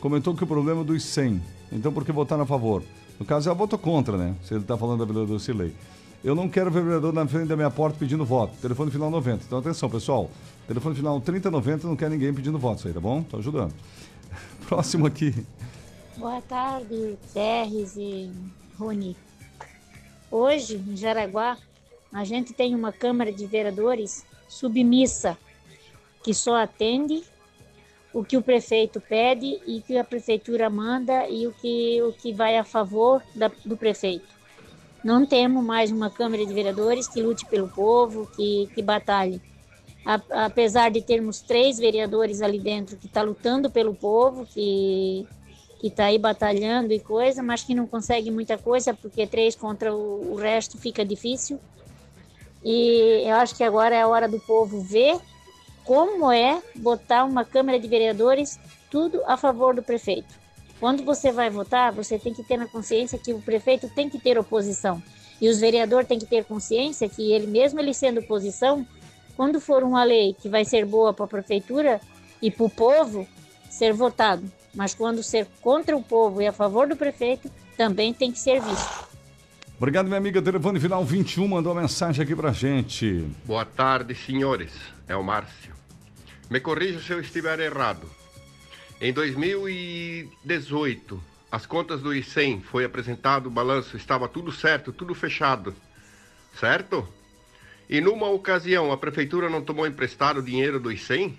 [0.01, 1.41] Comentou que o problema dos 100,
[1.73, 2.83] então por que votaram a favor?
[3.19, 4.35] No caso, ela votou contra, né?
[4.43, 5.73] Se ele está falando da vereadora Cilei.
[6.23, 8.55] Eu não quero ver vereador na frente da minha porta pedindo voto.
[8.61, 9.43] Telefone final 90.
[9.45, 10.31] Então atenção, pessoal.
[10.67, 13.21] Telefone final 3090 não quer ninguém pedindo voto isso aí, tá bom?
[13.23, 13.73] Tô ajudando.
[14.67, 15.45] Próximo aqui.
[16.15, 18.31] Boa tarde, Terres e
[18.77, 19.17] Rony.
[20.31, 21.57] Hoje, em Jaraguá,
[22.11, 25.37] a gente tem uma Câmara de Vereadores submissa,
[26.23, 27.23] que só atende
[28.13, 32.33] o que o prefeito pede e que a prefeitura manda e o que, o que
[32.33, 34.35] vai a favor da, do prefeito.
[35.03, 39.41] Não temos mais uma Câmara de Vereadores que lute pelo povo, que, que batalhe.
[40.05, 45.27] A- apesar de termos três vereadores ali dentro que estão lutando pelo povo, que
[45.83, 50.33] está aí batalhando e coisa, mas que não consegue muita coisa, porque três contra o,
[50.33, 51.59] o resto fica difícil.
[52.63, 55.19] E eu acho que agora é a hora do povo ver
[55.83, 60.43] como é botar uma Câmara de Vereadores tudo a favor do prefeito.
[60.79, 64.19] Quando você vai votar, você tem que ter na consciência que o prefeito tem que
[64.19, 65.01] ter oposição.
[65.39, 68.85] E os vereadores têm que ter consciência que ele, mesmo ele sendo oposição,
[69.35, 71.99] quando for uma lei que vai ser boa para a prefeitura
[72.41, 73.27] e para o povo,
[73.69, 74.43] ser votado.
[74.75, 78.61] Mas quando ser contra o povo e a favor do prefeito, também tem que ser
[78.61, 79.07] visto.
[79.77, 80.41] Obrigado, minha amiga.
[80.41, 83.25] Telefone final 21 mandou uma mensagem aqui pra gente.
[83.45, 84.71] Boa tarde, senhores.
[85.07, 85.72] É o Márcio.
[86.49, 88.09] Me corrija se eu estiver errado.
[89.01, 95.75] Em 2018, as contas do ICEM foi apresentado o balanço, estava tudo certo, tudo fechado.
[96.59, 97.07] Certo?
[97.89, 101.37] E numa ocasião a prefeitura não tomou emprestado o dinheiro do ICEM?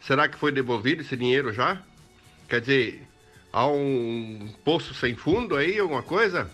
[0.00, 1.80] Será que foi devolvido esse dinheiro já?
[2.48, 3.02] Quer dizer,
[3.52, 6.50] há um poço sem fundo aí, alguma coisa?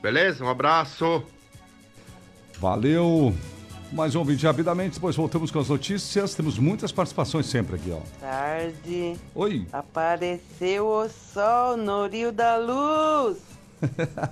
[0.00, 0.44] Beleza?
[0.44, 1.24] Um abraço.
[2.60, 3.34] Valeu.
[3.90, 6.34] Mais um vídeo rapidamente, depois voltamos com as notícias.
[6.34, 8.00] Temos muitas participações sempre aqui, ó.
[8.20, 9.16] Tarde.
[9.34, 9.66] Oi.
[9.72, 13.38] Apareceu o sol no Rio da Luz.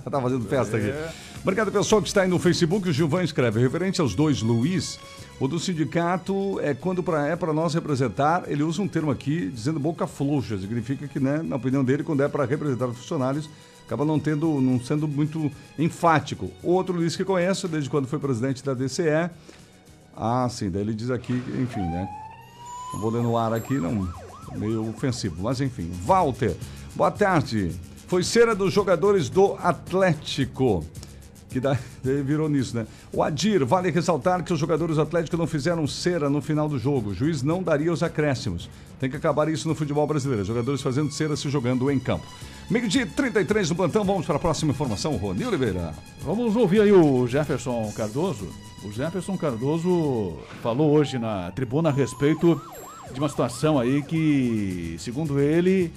[0.09, 0.79] tá fazendo festa É.
[1.07, 1.15] aqui.
[1.41, 2.87] Obrigado, pessoal que está aí no Facebook.
[2.87, 4.99] O Gilvan escreve, referente aos dois Luiz,
[5.39, 9.49] o do sindicato é quando pra, é para nós representar, ele usa um termo aqui
[9.49, 13.49] dizendo boca frouxa, significa que, né, na opinião dele, quando é para representar os funcionários,
[13.87, 16.51] acaba não tendo, não sendo muito enfático.
[16.61, 19.31] Outro Luiz que conheço, desde quando foi presidente da DCE.
[20.15, 22.07] Ah, sim, daí ele diz aqui, enfim, né?
[22.93, 24.07] Não vou ler no ar aqui, não.
[24.55, 25.89] Meio ofensivo, mas enfim.
[26.03, 26.55] Walter,
[26.95, 27.71] boa tarde.
[28.07, 30.85] Foi cera dos jogadores do Atlético.
[31.57, 32.85] Que dá, daí virou nisso, né?
[33.11, 37.09] O Adir, vale ressaltar que os jogadores atléticos não fizeram cera no final do jogo.
[37.09, 38.69] O juiz não daria os acréscimos.
[38.99, 40.45] Tem que acabar isso no futebol brasileiro.
[40.45, 42.25] Jogadores fazendo cera se jogando em campo.
[42.69, 45.95] Meio-dia 33 no plantão, vamos para a próxima informação, Rony Oliveira.
[46.21, 48.47] Vamos ouvir aí o Jefferson Cardoso.
[48.83, 52.61] O Jefferson Cardoso falou hoje na tribuna a respeito
[53.11, 55.91] de uma situação aí que, segundo ele,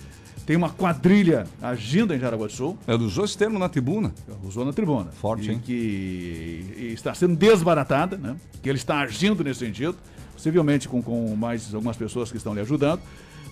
[0.46, 2.78] tem uma quadrilha agindo em Jaraguá do Sul.
[2.86, 4.12] Ele usou esse termo na tribuna.
[4.42, 5.10] Usou na tribuna.
[5.12, 5.62] Forte, e hein?
[5.64, 8.36] Que está sendo desbaratada, né?
[8.62, 9.96] Que ele está agindo nesse sentido,
[10.32, 13.00] possivelmente com, com mais algumas pessoas que estão lhe ajudando,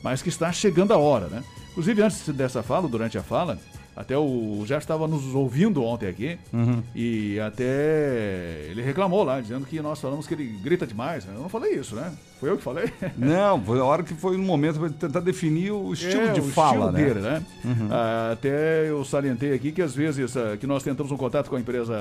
[0.03, 1.45] mas que está chegando a hora, né?
[1.71, 3.59] Inclusive, antes dessa fala, durante a fala,
[4.01, 6.81] até o já estava nos ouvindo ontem aqui Uhum.
[6.95, 11.25] e até ele reclamou lá, dizendo que nós falamos que ele grita demais.
[11.25, 11.33] né?
[11.35, 12.13] Eu não falei isso, né?
[12.39, 12.89] Foi eu que falei.
[13.19, 16.41] Não, foi a hora que foi no momento para tentar definir o estilo É, de
[16.41, 17.05] o fala, estilo né?
[17.05, 17.43] dele, né?
[17.65, 17.89] Uhum.
[17.91, 21.57] Ah, até eu salientei aqui que às vezes ah, que nós tentamos um contato com
[21.57, 21.97] a empresa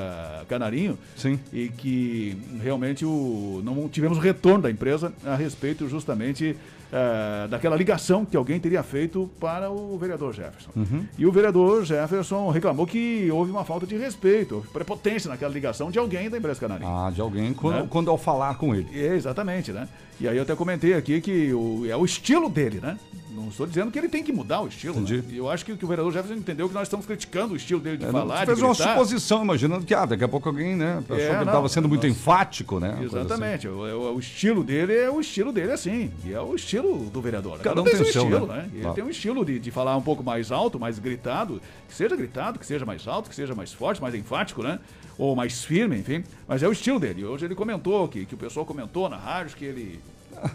[0.48, 1.40] Canarinho Sim.
[1.52, 6.56] e que realmente o, não tivemos retorno da empresa a respeito justamente
[6.92, 10.70] ah, daquela ligação que alguém teria feito para o vereador Jefferson.
[10.76, 11.06] Uhum.
[11.18, 16.00] E o vereador Jefferson reclamou que houve uma falta de respeito, prepotência naquela ligação de
[16.00, 16.90] alguém da empresa Canarinho.
[16.90, 17.88] Ah, de alguém quando, Né?
[17.90, 18.88] quando ao falar com ele.
[18.94, 19.88] É, exatamente, né?
[20.20, 22.98] E aí eu até comentei aqui que o, é o estilo dele, né?
[23.38, 24.96] Não estou dizendo que ele tem que mudar o estilo.
[24.96, 25.18] Entendi.
[25.18, 25.24] Né?
[25.40, 27.98] Eu acho que, que o vereador Jefferson entendeu que nós estamos criticando o estilo dele
[27.98, 28.94] de É, falar, de fez uma gritar.
[28.94, 31.04] suposição, imaginando que ah, daqui a pouco alguém, né?
[31.04, 32.90] Achou É, que ele não, estava sendo muito enfático, né?
[32.90, 33.06] uma assim.
[33.06, 33.68] Exatamente.
[33.68, 36.12] O, o- o estilo dele é o estilo dele assim.
[36.26, 37.60] E é o estilo do vereador.
[37.60, 38.56] Cada um tem tem seu, estilo, né?
[38.58, 38.70] né?
[38.74, 38.96] Ele Claro.
[38.96, 42.58] tem um estilo de, de falar um pouco mais alto, mais gritado, que seja gritado,
[42.58, 44.80] que seja mais alto, que seja mais forte, mais enfático, né?
[45.18, 46.24] Ou mais firme, enfim.
[46.48, 47.24] Mas é o estilo dele.
[47.26, 50.00] Hoje ele comentou, que, que o pessoal comentou na rádio que ele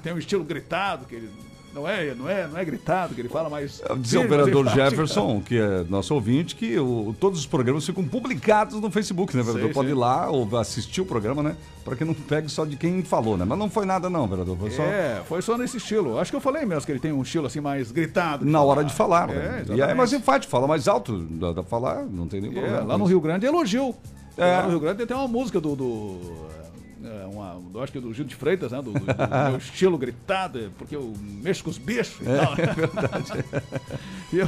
[0.03, 1.31] tem um estilo gritado, que ele
[1.74, 3.82] não é, não é, não é gritado, que ele fala mais.
[3.98, 4.68] Dizer o firme, mais vereador.
[4.74, 9.42] Jefferson, que é nosso ouvinte, que o- todos os programas ficam publicados no Facebook, né,
[9.42, 9.72] vereador?
[9.72, 9.96] Pode sei.
[9.96, 11.56] ir lá ou assistir o programa, né?
[11.85, 13.44] Para que não pegue só de quem falou, né?
[13.44, 14.56] Mas não foi nada, não, vereador.
[14.56, 16.18] Foi só É, foi só nesse estilo.
[16.18, 18.44] Acho que eu falei mesmo que ele tem um estilo assim mais gritado.
[18.44, 19.28] na hora de falar.
[19.30, 19.42] É, né?
[19.42, 19.96] e aí, exatamente.
[19.96, 22.85] mas enfático, fala mais alto, dá pra falar, não tem nenhum É, problema.
[22.87, 23.96] lá no Rio Grande elogiou.
[24.37, 24.44] É.
[24.56, 25.74] Lá no Rio Grande tem uma música do.
[25.76, 26.20] do
[27.05, 28.79] é, uma, eu acho que é do Gil de Freitas, né?
[28.83, 31.12] Do, do- do meu estilo gritado, é porque eu
[31.43, 32.55] mexo com os bichos e É, tal.
[32.59, 33.45] É verdade.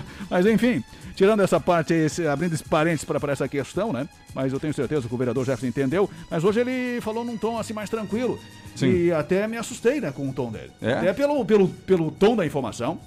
[0.31, 0.83] mas enfim,
[1.14, 4.09] tirando essa parte esse- abrindo esse parênteses para essa questão, né?
[4.35, 6.09] Mas eu tenho certeza que o vereador Jefferson entendeu.
[6.31, 8.38] Mas hoje ele falou num tom assim mais tranquilo.
[8.75, 8.88] Sim.
[8.90, 10.71] E até me assustei, né, com o tom dele.
[10.83, 10.95] É?
[10.95, 12.99] Até pelo, pelo, pelo tom da informação,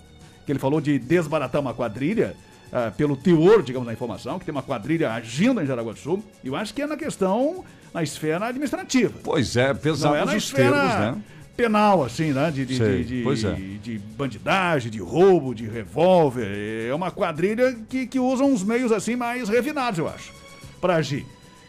[0.46, 2.36] que ele falou de desbaratar uma quadrilha,
[2.72, 6.24] ah, pelo teor, digamos, da informação, que tem uma quadrilha agindo em Jaraguá do Sul,
[6.42, 9.14] e eu acho que é na questão, na esfera administrativa.
[9.24, 11.22] Pois é, Não pesados é os esfera termos, né?
[11.56, 12.52] penal, assim, né?
[12.52, 13.54] De, de, Sei, de, de- é.
[13.82, 16.48] de bandidagem, de roubo, de revólver.
[16.88, 20.32] É uma quadrilha que, que usa uns meios, assim, mais refinados, eu acho,
[20.80, 21.26] para agir.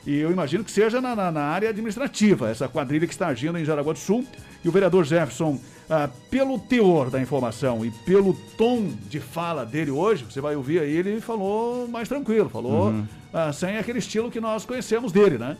[0.06, 3.58] E eu imagino que seja na, na- na área administrativa, essa quadrilha que está agindo
[3.58, 4.26] em Jaraguá do Sul.
[4.64, 9.90] E o vereador Jefferson, ah, pelo teor da informação e pelo tom de fala dele
[9.90, 13.06] hoje, você vai ouvir aí, ele falou mais tranquilo, falou Uhum.
[13.32, 15.56] ah, sem aquele estilo que nós conhecemos dele, né?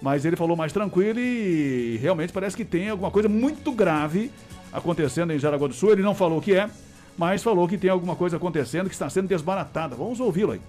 [0.00, 4.30] Mas ele falou mais tranquilo e realmente parece que tem alguma coisa muito grave
[4.72, 5.92] acontecendo em Jaraguá do Sul.
[5.92, 6.68] Ele não falou o que é,
[7.16, 9.96] mas falou que tem alguma coisa acontecendo que está sendo desbaratada.
[9.96, 10.60] Vamos ouvi-lo aí.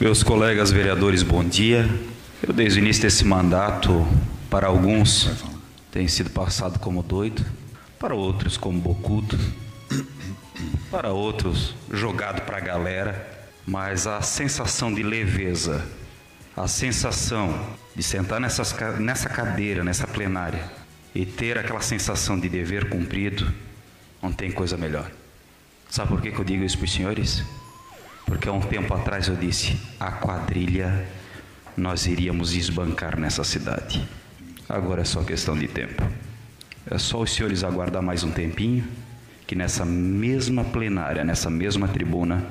[0.00, 1.88] Meus colegas vereadores, bom dia.
[2.42, 4.04] Eu, desde o início desse mandato,
[4.50, 5.30] para alguns,
[5.92, 7.44] tem sido passado como doido,
[7.98, 9.38] para outros como bocudo,
[10.90, 15.86] para outros jogado para a galera, mas a sensação de leveza,
[16.56, 20.62] a sensação de sentar nessas, nessa cadeira, nessa plenária,
[21.14, 23.52] e ter aquela sensação de dever cumprido,
[24.22, 25.10] não tem coisa melhor.
[25.88, 27.44] Sabe por que, que eu digo isso para os senhores?
[28.24, 31.06] Porque há um tempo atrás eu disse: a quadrilha
[31.76, 34.06] nós iríamos esbancar nessa cidade.
[34.68, 36.02] Agora é só questão de tempo.
[36.90, 38.86] É só os senhores aguardar mais um tempinho,
[39.46, 42.42] que nessa mesma plenária, nessa mesma tribuna,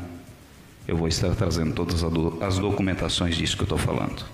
[0.87, 2.03] eu vou estar trazendo todas
[2.41, 4.25] as documentações disso que eu estou falando.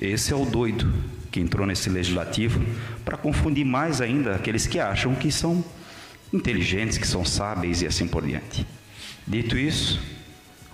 [0.00, 0.92] Esse é o doido
[1.30, 2.60] que entrou nesse legislativo
[3.04, 5.64] para confundir mais ainda aqueles que acham que são
[6.32, 8.66] inteligentes, que são sábeis e assim por diante.
[9.26, 10.00] Dito isso,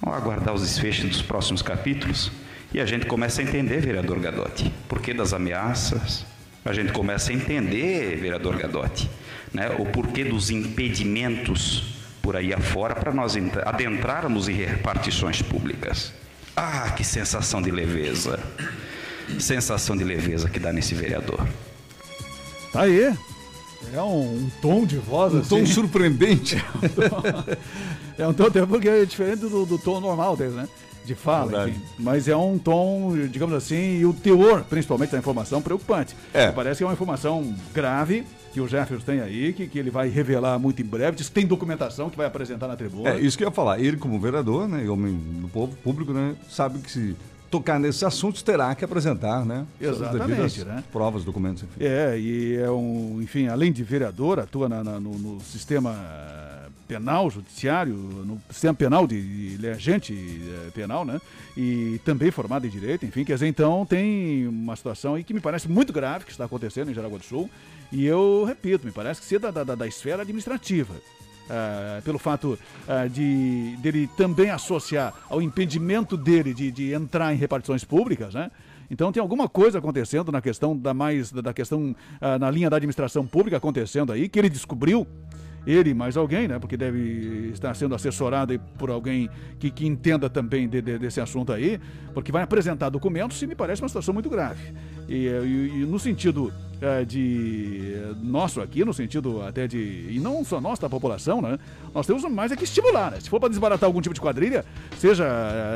[0.01, 2.31] vamos aguardar os desfechos dos próximos capítulos
[2.73, 6.25] e a gente começa a entender, vereador Gadotti, por que das ameaças.
[6.65, 9.09] A gente começa a entender, vereador Gadotti,
[9.53, 11.96] né, o porquê dos impedimentos
[12.27, 16.13] por aí afora para nós ent- adentrarmos em repartições públicas.
[16.57, 18.41] Ah, que sensação de leveza!
[19.39, 21.47] Sensação de leveza que dá nesse vereador.
[22.73, 23.15] Tá aí.
[23.95, 25.49] É um, um tom de voz Um assim.
[25.51, 26.57] tom surpreendente.
[28.19, 30.69] é um tom até porque é diferente do, do tom normal dele, né?
[31.07, 31.81] De fala, enfim.
[31.99, 36.15] Mas é um tom, digamos assim, e o teor, principalmente da informação, preocupante.
[36.35, 36.51] É.
[36.51, 40.09] Parece que é uma informação grave que o Jefferson tem aí, que, que ele vai
[40.09, 41.17] revelar muito em breve.
[41.17, 43.11] Diz que tem documentação que vai apresentar na tribuna.
[43.11, 43.79] É, isso que eu ia falar.
[43.79, 47.15] Ele, como vereador, né, e homem do povo público, né, sabe que se
[47.51, 49.65] tocar nesses assuntos terá que apresentar, né?
[49.81, 50.83] Exatamente, né?
[50.91, 51.85] Provas, documentos, enfim.
[51.85, 55.95] É, e é um, enfim, além de vereador, atua na- na- no, no sistema
[56.87, 59.17] penal, judiciário, no sistema penal de,
[59.55, 61.21] ele é agente eh, penal, né?
[61.57, 65.41] E também formado em direito, enfim, quer dizer, então tem uma situação aí que me
[65.41, 67.51] parece muito grave que está acontecendo em Jaraguá do Sul.
[67.93, 70.95] E eu repito, me parece que ser da, da, da- esfera administrativa.
[71.49, 72.59] Ah, pelo fato
[72.89, 78.51] ah, de dele também associar ao impedimento dele de, de entrar em repartições públicas, né?
[78.91, 82.77] Então tem alguma coisa acontecendo na questão da mais da questão ah, na linha da
[82.77, 85.07] administração pública acontecendo aí que ele descobriu
[85.67, 86.59] ele mais alguém, né?
[86.59, 91.53] Porque deve estar sendo assessorado por alguém que, que entenda também de- de- desse assunto
[91.53, 91.81] aí,
[92.15, 94.73] porque vai apresentar documentos e me parece uma situação muito grave.
[95.09, 99.79] E, eh, e- e no sentido eh, de eh, nosso aqui, no sentido até de.
[100.11, 101.59] E não só nós, da população, né?
[101.95, 103.19] Nós temos mais é que estimular, né?
[103.21, 104.65] Se for para desbaratar algum tipo de quadrilha,
[104.99, 105.25] seja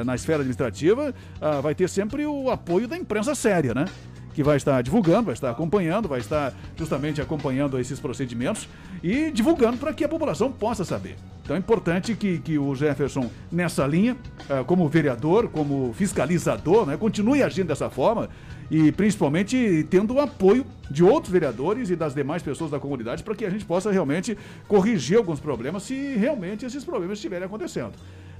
[0.04, 3.86] na esfera administrativa, ah, vai ter sempre o apoio da imprensa séria, né?
[4.34, 8.68] Que vai estar divulgando, vai estar acompanhando, vai estar justamente acompanhando esses procedimentos
[9.02, 11.16] e divulgando para que a população possa saber.
[11.42, 14.16] Então é importante que, que o Jefferson, nessa linha,
[14.48, 18.28] eh, como vereador, como fiscalizador, né, continue agindo dessa forma
[18.70, 23.34] e principalmente tendo o apoio de outros vereadores e das demais pessoas da comunidade para
[23.34, 27.92] que a gente possa realmente corrigir alguns problemas se realmente esses problemas estiverem acontecendo.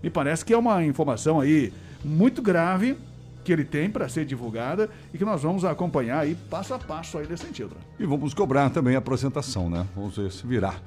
[0.03, 1.72] Me parece que é uma informação aí
[2.05, 2.97] muito grave
[3.45, 7.18] que ele tem para ser divulgada e que nós vamos acompanhar aí passo a passo
[7.18, 7.76] aí nesse sentido.
[7.99, 9.86] E vamos cobrar também a apresentação, né?
[9.97, 10.80] Vamos ver se virar.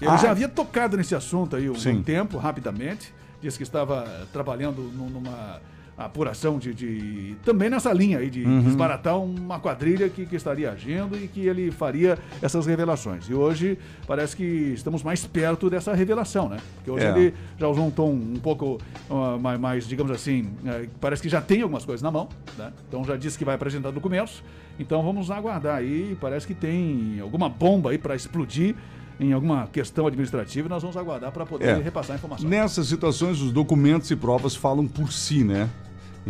[0.00, 3.12] Ele Ah, já havia tocado nesse assunto aí um, um tempo, rapidamente.
[3.40, 5.60] Disse que estava trabalhando nu- numa
[5.98, 8.62] apuração de, de- também nessa linha aí de Uhum.
[8.62, 13.28] desbaratar uma quadrilha que, que estaria agindo e que ele faria essas revelações.
[13.28, 13.76] E hoje
[14.06, 16.58] parece que estamos mais perto dessa revelação, né?
[16.76, 17.10] Porque hoje É.
[17.10, 18.78] ele já usou um tom um pouco
[19.10, 22.72] ah, mais, mais, digamos assim, eh, parece que já tem algumas coisas na mão, né?
[22.88, 24.42] Então já disse que vai apresentar documentos.
[24.78, 26.16] Então vamos aguardar aí.
[26.20, 28.76] Parece que tem alguma bomba aí para explodir
[29.18, 31.74] em alguma questão administrativa e nós vamos aguardar para poder É.
[31.82, 32.48] repassar a informação.
[32.48, 35.68] Nessas situações, os documentos e provas falam por si, né?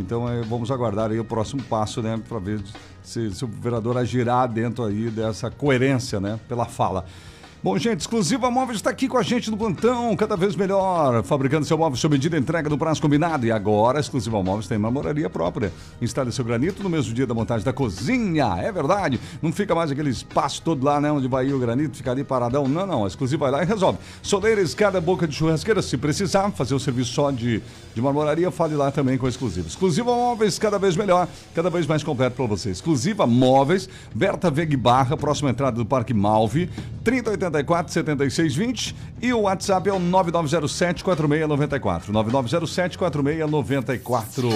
[0.00, 2.20] Então é, vamos aguardar aí o próximo passo, né?
[2.28, 2.60] Para ver
[3.02, 6.38] se, se o vereador agirá dentro aí dessa coerência, né?
[6.48, 7.04] Pela fala.
[7.60, 11.66] Bom, gente, Exclusiva Móveis está aqui com a gente no plantão, cada vez melhor, fabricando
[11.66, 13.44] seu móvel sob medida, entrega no prazo combinado.
[13.44, 15.72] E agora, Exclusiva Móveis tem uma moraria própria.
[16.00, 19.18] Instale seu granito no mesmo dia da montagem da cozinha, é verdade.
[19.42, 22.68] Não fica mais aquele espaço todo lá, né, onde vai o granito, fica ali paradão.
[22.68, 23.98] Não, não, a Exclusiva vai lá e resolve.
[24.22, 27.60] Soleira, escada, boca de churrasqueira, se precisar fazer o serviço só de,
[27.98, 29.66] de marmoraria, fale lá também com a Exclusiva.
[29.66, 32.70] Exclusiva Móveis, cada vez melhor, cada vez mais completo para você.
[32.70, 36.70] Exclusiva Móveis, Berta Veg Barra, próxima entrada do Parque Malve,
[37.02, 42.12] 3084 7620 e o WhatsApp é o 9907 4694.
[42.12, 44.48] 9907 4694.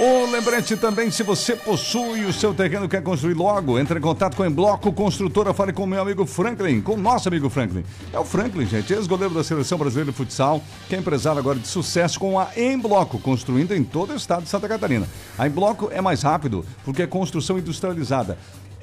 [0.00, 4.36] O lembrete também, se você possui o seu terreno quer construir logo, entre em contato
[4.36, 7.84] com a Embloco Construtora, fale com o meu amigo Franklin, com o nosso amigo Franklin.
[8.12, 11.68] É o Franklin, gente, ex-goleiro da Seleção Brasileira de Futsal, que é empresário agora de
[11.68, 15.06] sucesso com a Embloco, construindo em todo o estado de Santa Catarina.
[15.38, 18.36] A Embloco é mais rápido, porque é construção industrializada.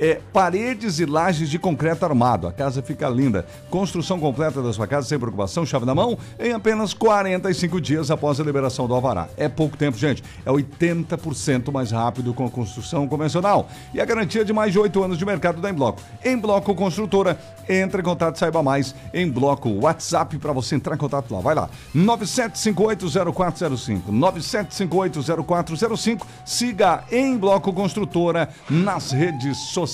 [0.03, 2.47] É paredes e lajes de concreto armado.
[2.47, 3.45] A casa fica linda.
[3.69, 8.39] Construção completa da sua casa sem preocupação, chave na mão, em apenas 45 dias após
[8.39, 9.27] a liberação do alvará.
[9.37, 10.23] É pouco tempo, gente.
[10.43, 13.69] É 80% mais rápido com a construção convencional.
[13.93, 16.01] E a garantia de mais de 8 anos de mercado da Embloco.
[16.25, 17.39] Em Bloco Construtora,
[17.69, 18.95] entre em contato saiba mais.
[19.13, 21.41] Em Bloco WhatsApp para você entrar em contato lá.
[21.41, 21.69] Vai lá.
[21.95, 24.01] 97580405.
[24.09, 26.23] 97580405.
[26.43, 29.90] Siga em Bloco Construtora nas redes sociais.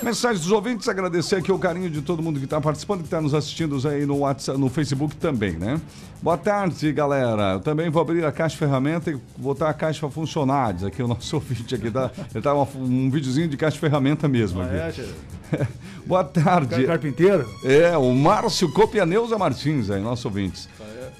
[0.00, 3.20] Mensagens dos ouvintes, agradecer aqui o carinho de todo mundo que está participando, que está
[3.20, 5.80] nos assistindo aí no WhatsApp, no Facebook também, né?
[6.22, 7.54] Boa tarde, galera.
[7.54, 10.84] Eu também vou abrir a caixa ferramenta e botar a caixa para funcionários.
[10.84, 14.60] Aqui o nosso ouvinte aqui tá, ele tá uma- um videozinho de caixa ferramenta mesmo.
[14.62, 15.00] aqui.
[15.52, 15.66] É.
[16.06, 16.76] Boa tarde.
[16.76, 17.48] Car- Carpinteiro?
[17.64, 20.68] É, o Márcio Copianeuza Martins aí, nosso ouvinte.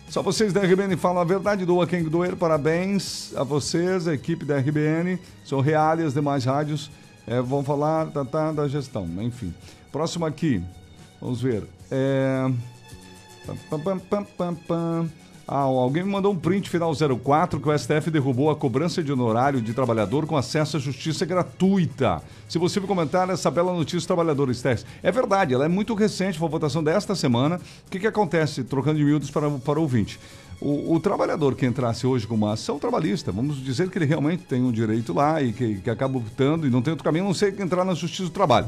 [0.09, 2.37] Só vocês da RBN falam a verdade, doa quem doer.
[2.37, 5.18] Parabéns a vocês, a equipe da RBN.
[5.45, 6.91] São reais as demais rádios
[7.29, 9.53] é, vão falar tá, tá, da gestão, enfim.
[9.93, 10.62] Próximo aqui,
[11.20, 11.64] vamos ver.
[11.91, 12.51] É...
[15.51, 19.11] Ah, alguém me mandou um print final 04 que o STF derrubou a cobrança de
[19.11, 22.20] honorário de trabalhador com acesso à justiça gratuita.
[22.47, 24.62] Se possível comentar essa bela notícia dos trabalhadores.
[25.03, 27.57] É verdade, ela é muito recente, foi a votação desta semana.
[27.87, 30.20] O que, que acontece, trocando de miúdos para, para o ouvinte?
[30.61, 34.43] O, o trabalhador que entrasse hoje com uma ação trabalhista, vamos dizer que ele realmente
[34.43, 37.29] tem um direito lá e que, que acaba optando e não tem outro caminho, a
[37.29, 38.67] não ser entrar na Justiça do Trabalho.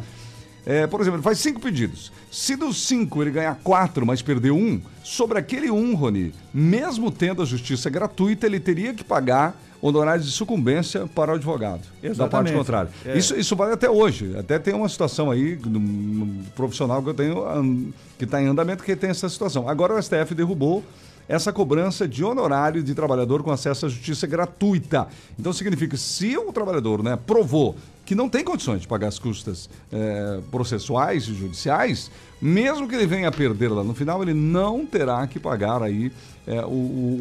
[0.64, 2.12] É, por exemplo, ele faz cinco pedidos.
[2.30, 7.42] Se dos cinco ele ganhar quatro, mas perder um, sobre aquele um, Rony, mesmo tendo
[7.42, 11.80] a justiça gratuita, ele teria que pagar honorários de sucumbência para o advogado.
[11.80, 12.56] Da parte Exatamente.
[12.56, 12.90] contrária.
[13.04, 13.16] É.
[13.16, 14.36] Isso, isso vale até hoje.
[14.36, 18.46] Até tem uma situação aí, no, no profissional que eu tenho, ahn, que está em
[18.46, 19.68] andamento, que tem essa situação.
[19.68, 20.84] Agora o STF derrubou
[21.30, 25.06] essa cobrança de honorário de trabalhador com acesso à justiça gratuita.
[25.38, 29.70] Então significa, se o trabalhador né, provou que não tem condições de pagar as custas
[29.92, 32.10] eh, processuais e judiciais,
[32.42, 36.10] mesmo que ele venha a perder lá no final, ele não terá que pagar aí
[36.44, 36.68] eh, o,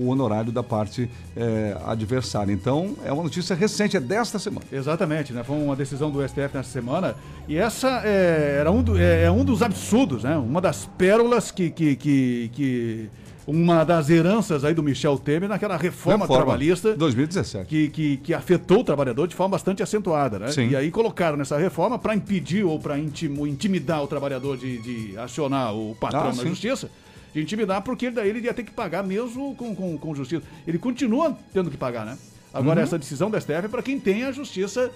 [0.02, 1.08] o- honorário da parte
[1.38, 2.52] eh, adversária.
[2.52, 4.66] Então, é uma notícia recente, é desta semana.
[4.72, 5.44] Exatamente, né?
[5.44, 7.16] Foi uma decisão do STF nessa semana.
[7.48, 10.36] E essa é, era um, do- é, é um dos absurdos, né?
[10.38, 13.10] Uma das pérolas que, que, que, que-
[13.50, 16.96] Uma das heranças aí do Michel Temer naquela reforma, Reforma, trabalhista.
[16.96, 17.66] 2017.
[17.68, 20.52] Que, que, que afetou o trabalhador de forma bastante acentuada, né?
[20.52, 20.70] Sim.
[20.70, 25.74] E aí colocaram nessa reforma para impedir ou para intimidar o trabalhador de, de acionar
[25.76, 26.90] o patrão Ah, na justiça.
[27.34, 30.44] De intimidar, porque daí ele ia ter que pagar mesmo com, com, com justiça.
[30.68, 32.18] Ele continua tendo que pagar, né?
[32.54, 32.84] Agora, Uhum.
[32.84, 34.92] essa decisão da STF é para quem tem a justiça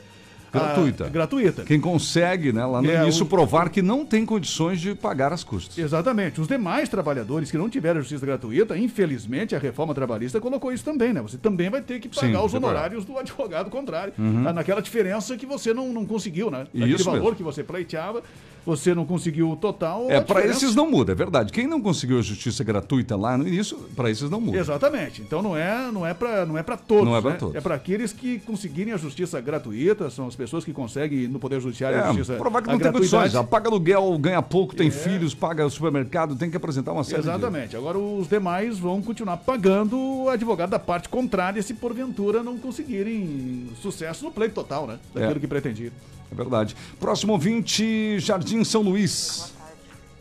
[0.54, 1.06] Gratuita.
[1.06, 1.64] ah, gratuita.
[1.64, 5.34] Quem consegue, né, lá no É, início, o- provar que não tem condições de pagar
[5.34, 5.78] as custas.
[5.78, 6.40] Exatamente.
[6.40, 11.12] Os demais trabalhadores que não tiveram justiça gratuita, infelizmente, a reforma trabalhista colocou isso também,
[11.14, 11.22] né?
[11.22, 14.14] Você também vai ter que pagar Sim, os honorários do advogado contrário.
[14.18, 14.48] Uhum.
[14.48, 16.68] Ah, Naquela diferença que você não, não conseguiu, né?
[16.74, 17.36] Isso Aquele valor mesmo.
[17.36, 18.22] que você pleiteava,
[18.66, 20.10] você não conseguiu o total.
[20.10, 21.52] É, a para esses não muda, é verdade.
[21.52, 24.58] Quem não conseguiu a justiça gratuita lá no início, para esses não muda.
[24.58, 25.22] Exatamente.
[25.22, 27.38] Então não é, não é para não é para todos, Não é pra né?
[27.38, 27.56] todos.
[27.56, 31.60] É para aqueles que conseguirem a justiça gratuita, são as pessoas que conseguem no poder
[31.62, 33.32] judiciário a É, justiça provar que a não tem condições.
[33.32, 37.22] Já paga aluguel, ganha pouco, tem filhos, paga o supermercado, tem que apresentar uma série
[37.22, 37.28] de...
[37.28, 37.76] Exatamente.
[37.76, 43.70] Agora os demais vão continuar pagando o advogado da parte contrária se porventura não conseguirem
[43.82, 45.00] sucesso no pleito total, né?
[45.14, 45.40] Daquilo É.
[45.40, 45.92] que pretendia.
[46.32, 46.76] É verdade.
[47.00, 49.54] Próximo ouvinte, Jardim São Luís.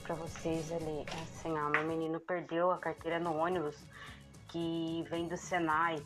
[0.03, 3.77] Pra vocês ali, assim, ó, meu menino perdeu a carteira no ônibus
[4.49, 6.03] que vem do Senai.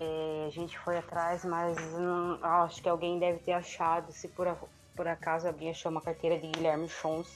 [0.00, 4.12] É, a gente foi atrás, mas não- acho que alguém deve ter achado.
[4.12, 4.56] Se por,
[4.96, 7.28] por acaso alguém achou uma carteira de Guilherme Chons,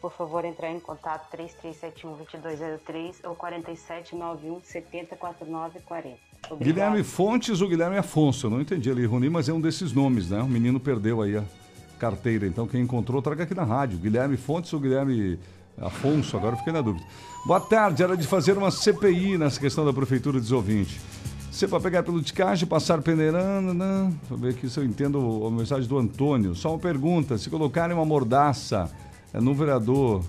[0.00, 6.18] por favor, entrar em contato 3371-2203 ou 4791-704940.
[6.60, 8.46] Guilherme Fontes ou Guilherme Afonso?
[8.46, 10.42] Eu não entendi ali, Rony, mas é um desses nomes, né?
[10.42, 11.44] O menino perdeu aí a
[11.98, 12.46] carteira.
[12.46, 13.98] Então, quem encontrou, traga aqui na rádio.
[13.98, 15.38] Guilherme Fontes ou Guilherme
[15.78, 16.36] Afonso?
[16.36, 17.04] Agora eu fiquei na dúvida.
[17.46, 21.00] Boa tarde, era de fazer uma CPI nessa questão da Prefeitura dos Ouvintes.
[21.50, 24.12] Você para pegar pelo ticagem, passar peneirando, né?
[24.20, 26.54] Deixa eu ver aqui se eu entendo a mensagem do Antônio.
[26.54, 28.90] Só uma pergunta: se colocarem uma mordaça
[29.34, 30.24] é, no vereador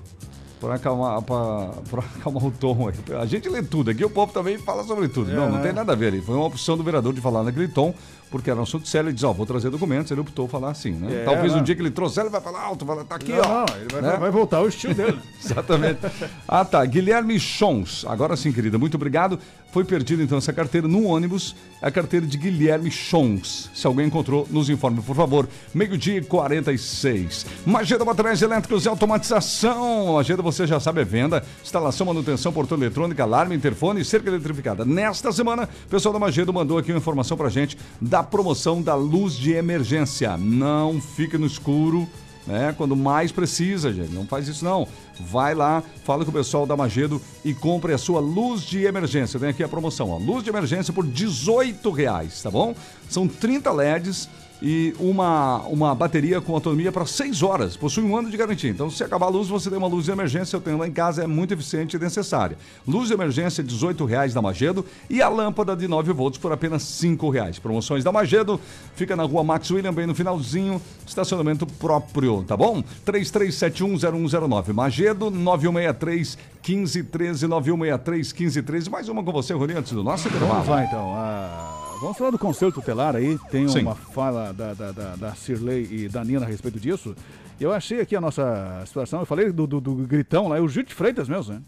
[0.62, 3.16] para acalmar, pra, pra acalmar o tom aí.
[3.20, 5.32] A gente lê tudo, aqui o povo também fala sobre tudo.
[5.32, 6.22] É, não, não tem nada a ver.
[6.22, 7.94] Foi uma opção do vereador de falar naquele tom,
[8.32, 9.10] porque era um assunto sério.
[9.10, 10.10] Ele diz: Ó, vou trazer documentos.
[10.12, 11.22] Ele optou falar assim, né?
[11.22, 11.60] É, Talvez né?
[11.60, 13.66] um dia que ele trouxer, ele vai falar alto, vai falar, tá aqui, Não, ó.
[13.68, 14.18] não, ele vai- Né?
[14.18, 15.20] vai voltar ao estilo dele.
[15.44, 16.00] Exatamente.
[16.48, 16.84] Ah, tá.
[16.86, 18.06] Guilherme Chons.
[18.08, 19.38] Agora sim, querida, muito obrigado.
[19.72, 23.70] Foi perdida então essa carteira no ônibus, a carteira de Guilherme Chons.
[23.74, 25.48] Se alguém encontrou, nos informe, por favor.
[25.74, 27.46] Meio-dia e 46.
[27.66, 30.14] Mageda Baterias Elétricos e Automatização.
[30.14, 34.84] Mageda, você já sabe, é venda, instalação, manutenção, portão eletrônica, alarme, interfone e cerca eletrificada.
[34.86, 38.96] Nesta semana, o pessoal da Magedo mandou aqui uma informação pra gente da promoção da
[38.96, 40.38] luz de emergência.
[40.38, 42.08] Não fique no escuro
[42.46, 42.74] né?
[42.78, 44.12] Quando mais precisa, gente.
[44.12, 44.88] Não faz isso não.
[45.20, 49.40] Vai lá, fala com o pessoal da Magedo e compre a sua luz de emergência.
[49.40, 50.18] Tem aqui a promoção, ó.
[50.18, 52.76] Luz de emergência por 18 reais, tá bom?
[53.10, 54.30] São 30 LEDs
[54.62, 57.76] e uma, uma bateria com autonomia para 6 horas.
[57.76, 58.70] Possui um ano de garantia.
[58.70, 60.56] Então, se acabar a luz, você tem uma luz de emergência.
[60.56, 62.58] Eu tenho lá em casa, é muito eficiente e necessária.
[62.88, 66.84] Luz de emergência, 18 reais da Magedo e a lâmpada de 9 volts por apenas
[66.84, 67.58] 5 reais.
[67.58, 68.60] Promoções da Magedo,
[68.96, 72.84] fica na rua Max William, bem no finalzinho, estacionamento próprio, tá bom?
[73.06, 74.74] 33710109.
[74.74, 76.38] Magedo, 9163
[76.68, 78.90] 1513, 9163 1513.
[78.90, 80.54] Mais uma com você, Rony, antes do nosso intervalo.
[80.54, 81.14] Vamos lá então.
[81.16, 83.38] Ah, vamos falar do Conselho Tutelar aí.
[83.50, 83.84] Tem Sim.
[83.84, 87.16] uma fala da, da, da, da Cirlei e da Nina a respeito disso.
[87.60, 89.20] Eu achei aqui a nossa situação.
[89.20, 91.62] Eu falei do, do, do gritão lá, é o Gil de Freitas mesmo, né?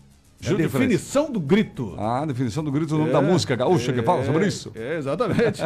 [0.45, 1.95] É definição do grito.
[1.97, 4.73] Ah, definição do grito, o nome da música gaúcha que fala sobre isso.
[4.75, 5.61] É, exatamente.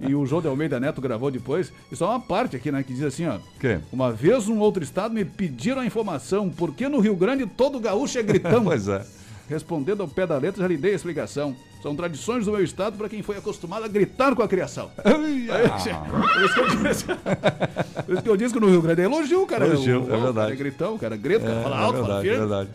[0.00, 1.70] e o João de Almeida Neto gravou depois.
[1.90, 3.38] E só uma parte aqui, né, que diz assim, ó.
[3.60, 3.78] Que?
[3.92, 7.78] Uma vez num outro estado me pediram a informação por que no Rio Grande todo
[7.78, 8.64] gaúcho é gritão.
[8.64, 9.04] pois é.
[9.50, 11.54] Respondendo ao pé da letra, já lhe dei a explicação.
[11.82, 14.90] São tradições do meu estado para quem foi acostumado a gritar com a criação.
[15.02, 19.04] Por isso que eu disse, por isso que eu disse que no Rio Grande é
[19.04, 19.66] elogio, cara.
[19.66, 20.34] Elogio, O- é o verdade.
[20.34, 22.46] cara É gritão, cara grita, cara É, fala é alto, fala verdade, é firme.
[22.46, 22.70] verdade.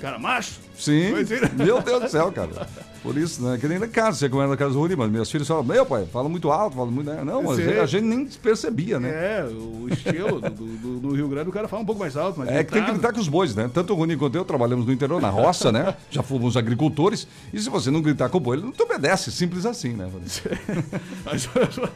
[0.00, 0.52] Cara macho?
[0.78, 1.12] Sim.
[1.56, 2.66] Meu Deus do céu, cara.
[3.02, 3.56] Por isso, né?
[3.58, 5.86] Que nem na casa, você era na casa do Rony, mas meus filhos falam, meu
[5.86, 7.06] pai, fala muito alto, fala muito.
[7.10, 7.22] né?
[7.24, 9.08] Não, mas a gente nem percebia, né?
[9.10, 12.38] É, o estilo do, do- do Rio Grande, o cara fala um pouco mais alto,
[12.38, 13.70] mas É que tem que gritar com os bois, né?
[13.72, 15.94] Tanto o Rony quanto eu trabalhamos no interior, na roça, né?
[16.10, 17.26] Já fomos agricultores.
[17.54, 19.30] E se você não gritar com o boi, ele não te obedece.
[19.32, 20.10] Simples assim, né?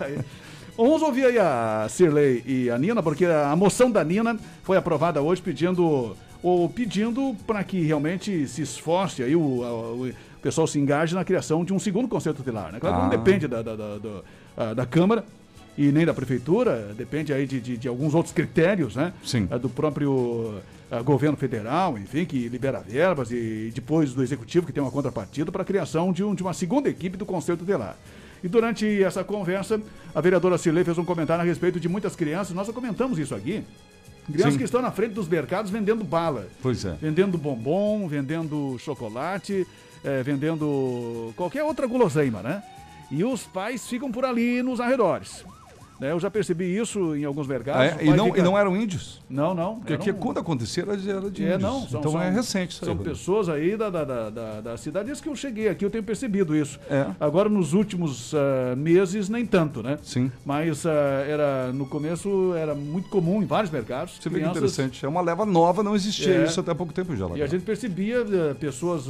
[0.00, 0.18] Aí,
[0.76, 5.22] Vamos ouvir aí a Cirlei e a Nina, porque a moção da Nina foi aprovada
[5.22, 11.14] hoje pedindo ou pedindo para que realmente se esforce aí o, o pessoal se engaje
[11.14, 12.78] na criação de um segundo conselho tutelar, né?
[12.78, 13.16] Claro que não Ah.
[13.16, 14.20] depende da, da, da, da-
[14.56, 15.24] ah, da Câmara
[15.76, 19.12] e nem da Prefeitura, depende aí de, de, de alguns outros critérios, né?
[19.24, 19.48] Sim.
[19.50, 24.72] Ah, Do próprio ah, governo federal, enfim, que libera verbas e depois do Executivo, que
[24.72, 27.96] tem uma contrapartida para a criação de, um, de uma segunda equipe do Conselho Tutelar.
[28.42, 29.80] E durante essa conversa,
[30.14, 33.34] a vereadora Cirlei fez um comentário a respeito de muitas crianças, nós já comentamos isso
[33.34, 33.64] aqui,
[34.32, 34.58] crianças Sim.
[34.58, 36.48] que estão na frente dos mercados vendendo bala.
[36.62, 36.96] Pois é.
[37.00, 39.66] Vendendo bombom, vendendo chocolate,
[40.02, 42.62] eh, vendendo qualquer outra guloseima, né?
[43.10, 45.44] E os pais ficam por ali nos arredores.
[46.00, 46.10] Né?
[46.10, 47.80] Eu já percebi isso em alguns mercados.
[47.80, 48.04] Ah, é?
[48.04, 49.22] E não, fica- e não eram índios?
[49.30, 49.76] Não, não.
[49.76, 51.62] Porque aqui, quando acontecia, era de, era de é, índios.
[51.62, 52.88] não, são, então são- é recente isso aí.
[52.88, 53.16] São Rodrigo.
[53.16, 55.06] pessoas aí da, da, da, da, da cidade.
[55.06, 56.80] Desde que eu cheguei aqui, eu tenho percebido isso.
[56.90, 57.06] É.
[57.20, 59.98] Agora, nos últimos ah, meses, nem tanto, né?
[60.02, 60.32] Sim.
[60.44, 60.90] Mas ah,
[61.28, 64.14] era, no começo era muito comum em vários mercados.
[64.20, 65.04] Você vê que crianças- interessante.
[65.04, 66.44] É uma leva nova, não existia É.
[66.44, 67.26] isso até há pouco tempo já.
[67.28, 67.38] lá.
[67.38, 69.04] E a gente percebia eh, pessoas,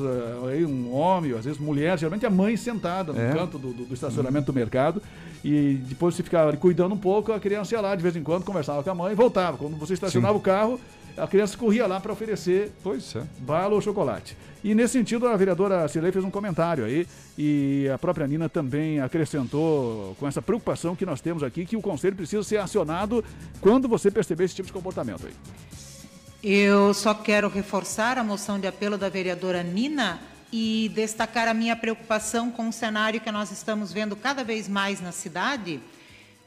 [0.50, 3.32] aí, um homem, às vezes mulher, geralmente a mãe sentada no É.
[3.32, 5.00] canto do, do- do estacionamento do mercado.
[5.44, 8.22] E depois você ficava ali cuidando um pouco, a criança ia lá de vez em
[8.22, 9.58] quando, conversava com a mãe e voltava.
[9.58, 10.38] Quando você estacionava Sim.
[10.38, 10.80] o carro,
[11.18, 13.22] a criança corria lá para oferecer Pois é.
[13.40, 14.36] bala ou chocolate.
[14.64, 18.98] E nesse sentido, a vereadora Cirlei fez um comentário aí, e a própria Nina também
[18.98, 23.22] acrescentou com essa preocupação que nós temos aqui, que o conselho precisa ser acionado
[23.60, 25.34] quando você perceber esse tipo de comportamento aí.
[26.42, 30.20] Eu só quero reforçar a moção de apelo da vereadora Nina
[30.56, 35.00] e destacar a minha preocupação com o cenário que nós estamos vendo cada vez mais
[35.00, 35.80] na cidade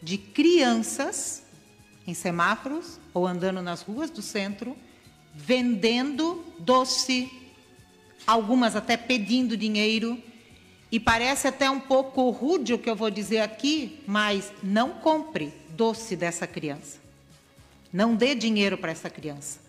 [0.01, 1.43] de crianças
[2.07, 4.77] em semáforos ou andando nas ruas do centro
[5.35, 7.29] vendendo doce,
[8.25, 10.17] algumas até pedindo dinheiro.
[10.89, 15.53] E parece até um pouco rude o que eu vou dizer aqui, mas não compre
[15.71, 16.97] doce dessa criança.
[17.91, 19.59] Não dê dinheiro para essa criança.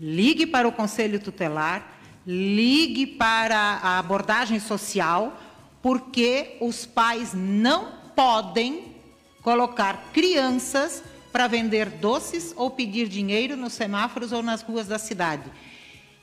[0.00, 5.38] Ligue para o conselho tutelar, ligue para a abordagem social,
[5.82, 8.94] porque os pais não podem
[9.42, 11.02] colocar crianças
[11.32, 15.50] para vender doces ou pedir dinheiro nos semáforos ou nas ruas da cidade.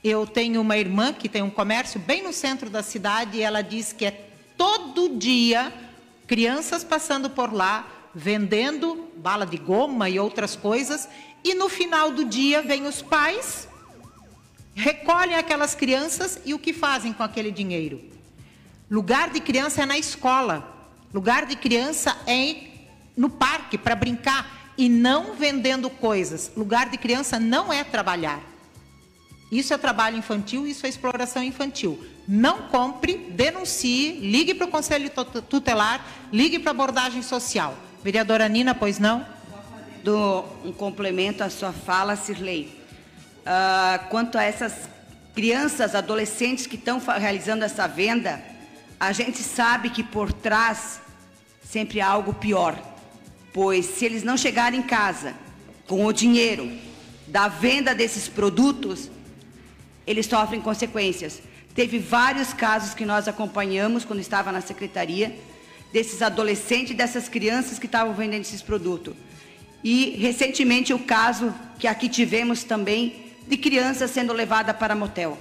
[0.03, 3.61] Eu tenho uma irmã que tem um comércio bem no centro da cidade e ela
[3.61, 4.11] diz que é
[4.55, 5.73] todo dia
[6.25, 11.09] crianças passando por lá vendendo bala de goma e outras coisas
[11.43, 13.67] e no final do dia vêm os pais
[14.79, 18.01] recolhem aquelas crianças e o que fazem com aquele dinheiro?
[18.89, 20.75] Lugar de criança é na escola.
[21.13, 22.55] Lugar de criança é
[23.15, 26.51] no parque para brincar e não vendendo coisas.
[26.55, 28.41] Lugar de criança não é trabalhar.
[29.51, 32.01] Isso é trabalho infantil, isso é exploração infantil.
[32.27, 37.75] Não compre, denuncie, ligue para o Conselho Tut- Tutelar, ligue para a abordagem social.
[38.03, 39.25] Vereadora Nina, pois não?
[40.03, 42.78] Dou um complemento à sua fala, Cirlei.
[43.51, 44.87] Ah, quanto a essas
[45.33, 48.39] crianças, adolescentes que estão realizando essa venda,
[48.99, 51.01] a gente sabe que por trás
[51.67, 52.79] sempre há algo pior.
[53.51, 55.33] Pois se eles não chegarem em casa
[55.87, 56.71] com o dinheiro
[57.25, 59.09] da venda desses produtos,
[60.05, 61.41] eles sofrem consequências.
[61.73, 65.35] Teve vários casos que nós acompanhamos quando estava na secretaria,
[65.91, 69.15] desses adolescentes dessas crianças que estavam vendendo esses produtos.
[69.83, 75.37] E recentemente o caso que aqui tivemos também de crianças sendo levada para motel.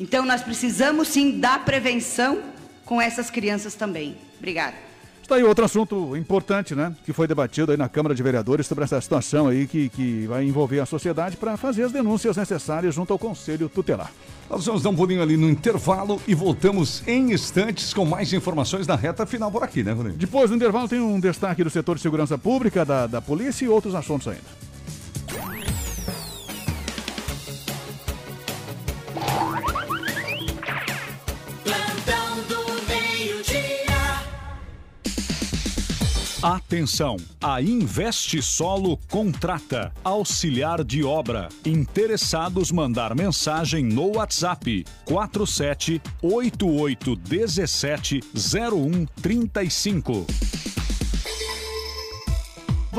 [0.00, 2.40] Então nós precisamos sim da prevenção
[2.86, 4.16] com essas crianças também.
[4.38, 4.74] Obrigada.
[5.20, 6.92] Está aí outro assunto importante, né?
[7.04, 10.42] Que foi debatido aí na Câmara de Vereadores sobre essa situação aí que, que vai
[10.42, 14.10] envolver a sociedade para fazer as denúncias necessárias junto ao Conselho Tutelar.
[14.48, 18.88] Nós vamos dar um pulinho ali no intervalo e voltamos em instantes com mais informações
[18.88, 20.16] na reta final por aqui, né, Rodrigo?
[20.18, 23.68] Depois do intervalo tem um destaque do setor de segurança pública, da, da polícia e
[23.68, 24.69] outros assuntos ainda.
[36.42, 37.18] Atenção!
[37.38, 41.50] A Investe Solo contrata auxiliar de obra.
[41.66, 48.20] Interessados mandar mensagem no WhatsApp 47 88 17
[48.72, 50.26] 01 35.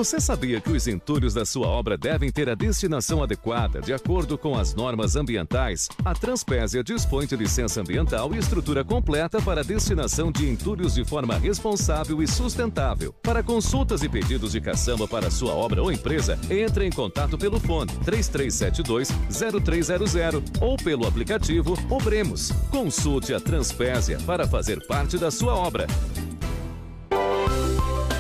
[0.02, 4.36] Você sabia que os entulhos da sua obra devem ter a destinação adequada, de acordo
[4.36, 5.88] com as normas ambientais?
[6.04, 11.06] A Transpésia dispõe de licença ambiental e estrutura completa para a destinação de entulhos de
[11.06, 13.14] forma responsável e sustentável.
[13.22, 17.60] Para consultas e pedidos de caçamba para sua obra ou empresa, entre em contato pelo
[17.60, 22.52] fone 3372-0300 ou pelo aplicativo Obremos.
[22.72, 25.86] Consulte a Transpésia para fazer parte da sua obra.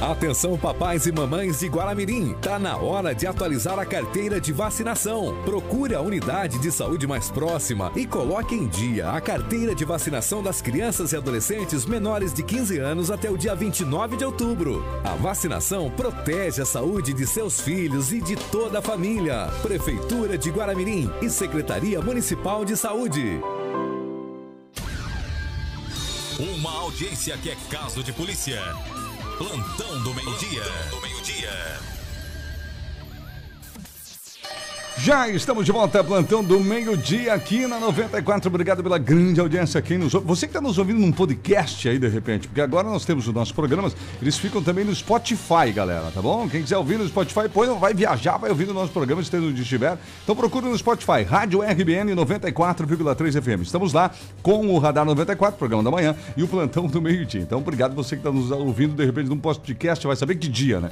[0.01, 5.37] Atenção papais e mamães de Guaramirim, tá na hora de atualizar a carteira de vacinação.
[5.45, 10.41] Procure a unidade de saúde mais próxima e coloque em dia a carteira de vacinação
[10.41, 14.83] das crianças e adolescentes menores de 15 anos até o dia 29 de outubro.
[15.03, 19.51] A vacinação protege a saúde de seus filhos e de toda a família.
[19.61, 23.39] Prefeitura de Guaramirim e Secretaria Municipal de Saúde.
[26.39, 28.59] Uma audiência que é caso de polícia.
[29.37, 30.63] Plantão do meio-dia.
[30.89, 32.00] do meio-dia.
[34.97, 38.49] Já estamos de volta, plantão do meio-dia aqui na 94.
[38.49, 40.11] Obrigado pela grande audiência aqui nos.
[40.13, 43.33] Você que está nos ouvindo num podcast aí de repente, porque agora nós temos os
[43.33, 46.47] nossos programas, eles ficam também no Spotify, galera, tá bom?
[46.47, 49.61] Quem quiser ouvir no Spotify, põe, vai viajar, vai ouvir o nosso programa, esteja onde
[49.61, 49.97] estiver.
[50.23, 53.61] Então procure no Spotify, Rádio RBN 94,3 FM.
[53.63, 54.11] Estamos lá
[54.43, 57.41] com o Radar 94, programa da manhã, e o plantão do meio-dia.
[57.41, 60.79] Então, obrigado você que está nos ouvindo de repente num podcast, vai saber que dia,
[60.79, 60.89] né?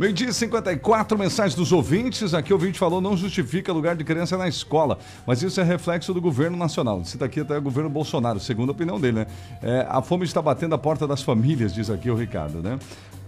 [0.00, 2.32] Meio-dia e 54, mensagens dos ouvintes.
[2.32, 4.98] Aqui o ouvinte falou: não justifica lugar de criança na escola.
[5.26, 7.04] Mas isso é reflexo do governo nacional.
[7.04, 9.26] Cita aqui até o governo Bolsonaro, segundo a opinião dele, né?
[9.60, 12.78] É, a fome está batendo a porta das famílias, diz aqui o Ricardo, né?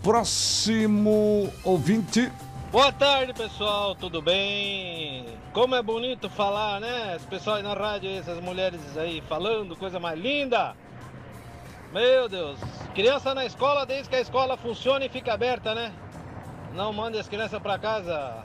[0.02, 2.32] Próximo ouvinte.
[2.70, 5.26] Boa tarde, pessoal, tudo bem?
[5.52, 7.16] Como é bonito falar, né?
[7.16, 10.74] Esse pessoal aí na rádio, essas mulheres aí falando, coisa mais linda.
[11.92, 12.58] Meu Deus,
[12.94, 15.92] criança na escola desde que a escola funcione e fica aberta, né?
[16.74, 18.44] Não mande as crianças pra casa.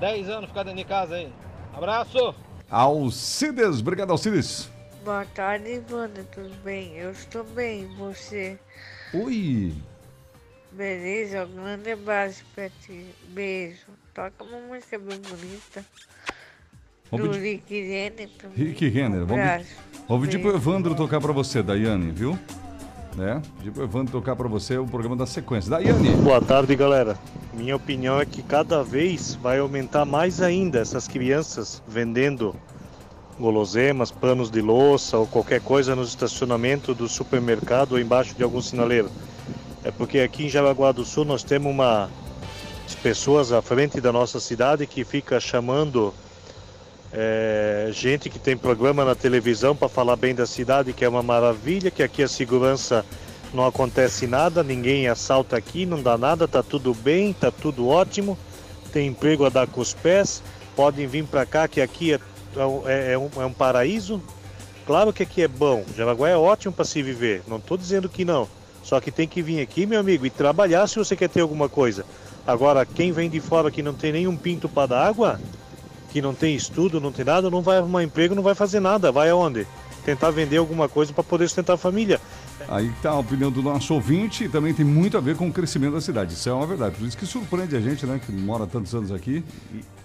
[0.00, 1.32] 10 anos ficar dentro de casa aí.
[1.72, 2.34] Abraço!
[2.70, 4.68] Alcides, obrigado, Alcides.
[5.04, 6.96] Boa tarde, Wanda, tudo bem?
[6.96, 8.58] Eu estou bem, você?
[9.12, 9.74] Oi.
[10.72, 13.06] Beleza, um grande abraço pra ti.
[13.28, 13.86] Beijo.
[14.12, 15.84] Toca uma música bem bonita.
[17.10, 18.30] Vamos do pedir- Rick Renner.
[18.56, 19.68] Rick Renner, Um vamos, abraço.
[20.08, 20.54] vamos pedir pro.
[20.56, 22.38] Evandro tocar pra você, Daiane, viu?
[23.16, 23.40] Né?
[23.58, 25.70] Pedir pro Evandro tocar pra você o programa da sequência.
[25.70, 26.10] Daiane.
[26.16, 27.16] Boa tarde, galera.
[27.52, 32.54] Minha opinião é que cada vez vai aumentar mais ainda essas crianças vendendo
[33.38, 38.60] guloseimas, panos de louça ou qualquer coisa no estacionamento do supermercado ou embaixo de algum
[38.60, 39.10] sinaleiro.
[39.84, 42.08] É porque aqui em Jaraguá do Sul nós temos uma
[43.04, 46.14] pessoas à frente da nossa cidade que fica chamando
[47.16, 51.22] é, gente que tem programa na televisão para falar bem da cidade, que é uma
[51.22, 53.06] maravilha, que aqui a segurança
[53.52, 58.36] não acontece nada, ninguém assalta aqui, não dá nada, tá tudo bem, tá tudo ótimo,
[58.92, 60.42] tem emprego a dar com os pés,
[60.74, 62.18] podem vir para cá que aqui é,
[62.86, 64.20] é- é um, é um paraíso.
[64.84, 68.24] Claro que aqui é bom, Jaraguá é ótimo para se viver, não estou dizendo que
[68.24, 68.48] não.
[68.82, 71.68] Só que tem que vir aqui, meu amigo, e trabalhar se você quer ter alguma
[71.68, 72.04] coisa.
[72.46, 75.40] Agora, quem vem de fora que não tem nenhum pinto para dar água,
[76.14, 79.10] que não tem estudo, não tem nada, não vai arrumar emprego, não vai fazer nada.
[79.10, 79.66] Vai aonde?
[80.04, 82.20] Tentar vender alguma coisa para poder sustentar a família.
[82.68, 85.52] Aí tá a opinião do nosso ouvinte e também tem muito a ver com o
[85.52, 86.34] crescimento da cidade.
[86.34, 86.94] Isso é uma verdade.
[86.96, 88.20] Por isso que surpreende a gente, né?
[88.24, 89.42] Que mora tantos anos aqui.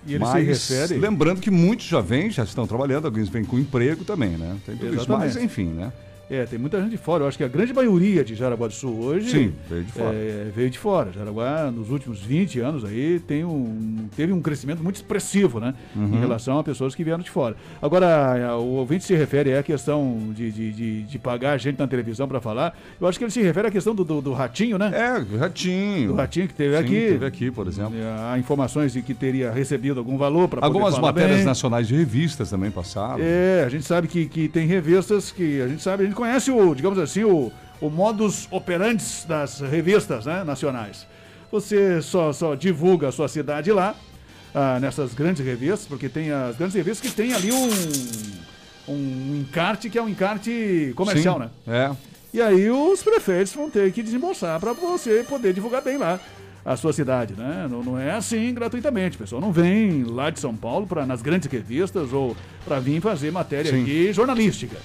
[0.07, 3.43] e ele se Mas, refere- Lembrando que muitos já vêm, já estão trabalhando, alguns vêm
[3.45, 4.57] com emprego também, né?
[4.65, 5.03] Tem tudo isso.
[5.03, 5.35] Exatamente.
[5.35, 5.93] Mas, enfim, né?
[6.29, 7.23] É, tem muita gente de fora.
[7.23, 10.13] Eu acho que a grande maioria de Jaraguá do Sul hoje Sim, veio de fora.
[10.13, 11.11] é, veio de fora.
[11.11, 15.73] Jaraguá, nos últimos 20 anos aí, tem um, teve um crescimento muito expressivo, né?
[15.95, 16.05] Uhum.
[16.15, 17.55] Em relação a pessoas que vieram de fora.
[17.81, 22.27] Agora, o ouvinte se refere à questão de, de, de, de pagar gente na televisão
[22.27, 22.77] para falar.
[23.01, 24.91] Eu acho que ele se refere à questão do, do, do ratinho, né?
[24.93, 26.09] É, o ratinho.
[26.09, 27.07] Do ratinho que teve Sim, aqui.
[27.09, 27.93] teve aqui, por exemplo.
[28.31, 31.45] Há informações de que teria recebido algum valor para Algumas matérias bem.
[31.45, 33.17] nacionais de revistas também passaram.
[33.19, 36.51] É, a gente sabe que, que tem revistas que a gente sabe, a gente conhece
[36.51, 37.49] o, digamos assim, o,
[37.79, 41.07] o modus operandi das revistas né, nacionais.
[41.49, 43.95] Você só, só divulga a sua cidade lá,
[44.53, 47.69] ah, nessas grandes revistas, porque tem as grandes revistas que tem ali um,
[48.91, 51.49] um encarte que é um encarte comercial, Sim, né?
[51.65, 51.91] É.
[52.33, 56.19] E aí os prefeitos vão ter que desembolsar para você poder divulgar bem lá
[56.65, 57.65] a sua cidade, né?
[57.69, 59.15] Não, não é assim gratuitamente.
[59.15, 63.01] O pessoal não vem lá de São Paulo para nas grandes revistas ou para vir
[63.01, 63.81] fazer matéria Sim.
[63.83, 64.77] aqui jornalística.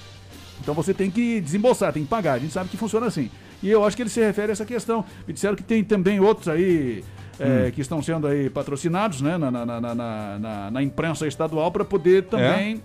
[0.64, 2.32] Então você tem que desembolsar, tem que pagar.
[2.32, 3.30] A gente sabe que funciona assim.
[3.62, 5.04] E eu acho que ele se refere a essa questão.
[5.28, 7.04] Me disseram que tem também outros aí
[7.38, 7.70] é, Hum.
[7.70, 12.80] que estão sendo aí patrocinados, né, na, na, na, na, imprensa estadual para poder também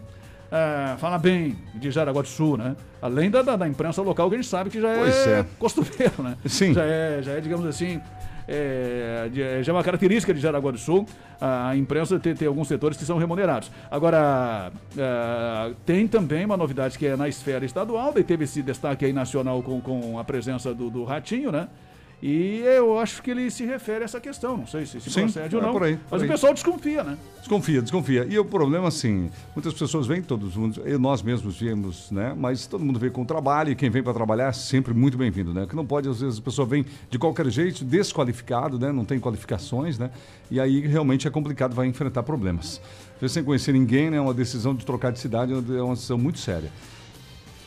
[0.51, 2.75] ah, fala bem de Jaraguá do Sul, né?
[3.01, 5.45] Além da, da, da imprensa local, que a gente sabe que já é, é.
[5.59, 6.35] costumeiro, né?
[6.45, 6.73] Sim.
[6.73, 8.01] Já é, já é digamos assim,
[8.49, 11.05] é, de- já é uma característica de Jaraguá do Sul,
[11.39, 13.71] a imprensa ter alguns setores que são remunerados.
[13.91, 19.05] Agora, ah, tem também uma novidade que é na esfera estadual, daí teve esse destaque
[19.05, 21.67] aí nacional com, com a presença do, do Ratinho, né?
[22.21, 25.21] E eu acho que ele se refere a essa questão, não sei se, se Sim,
[25.21, 25.71] procede ou é não.
[25.71, 26.27] por aí, por mas aí.
[26.27, 27.17] o pessoal desconfia, né?
[27.37, 28.27] Desconfia, desconfia.
[28.29, 32.35] E o problema, assim, muitas pessoas vêm, todos mundo, nós mesmos viemos, né?
[32.37, 35.53] Mas todo mundo vem com trabalho e quem vem para trabalhar é sempre muito bem-vindo,
[35.53, 35.65] né?
[35.65, 38.91] Que não pode, às vezes, a pessoa vem de qualquer jeito, desqualificado, né?
[38.91, 40.11] Não tem qualificações, né?
[40.51, 42.81] E aí realmente é complicado, vai enfrentar problemas.
[43.15, 44.19] Às vezes, sem conhecer ninguém, né?
[44.19, 46.69] Uma decisão de trocar de cidade é uma decisão muito séria.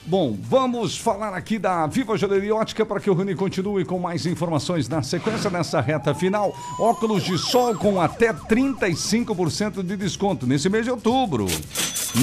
[0.05, 4.27] Bom, vamos falar aqui da Viva Joalheria Ótica para que o Rony continue com mais
[4.27, 6.53] informações na sequência nessa reta final.
[6.79, 11.47] Óculos de sol com até 35% de desconto nesse mês de outubro.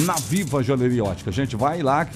[0.04, 1.32] Na Viva Joalheria Ótica.
[1.32, 2.14] Gente, vai lá que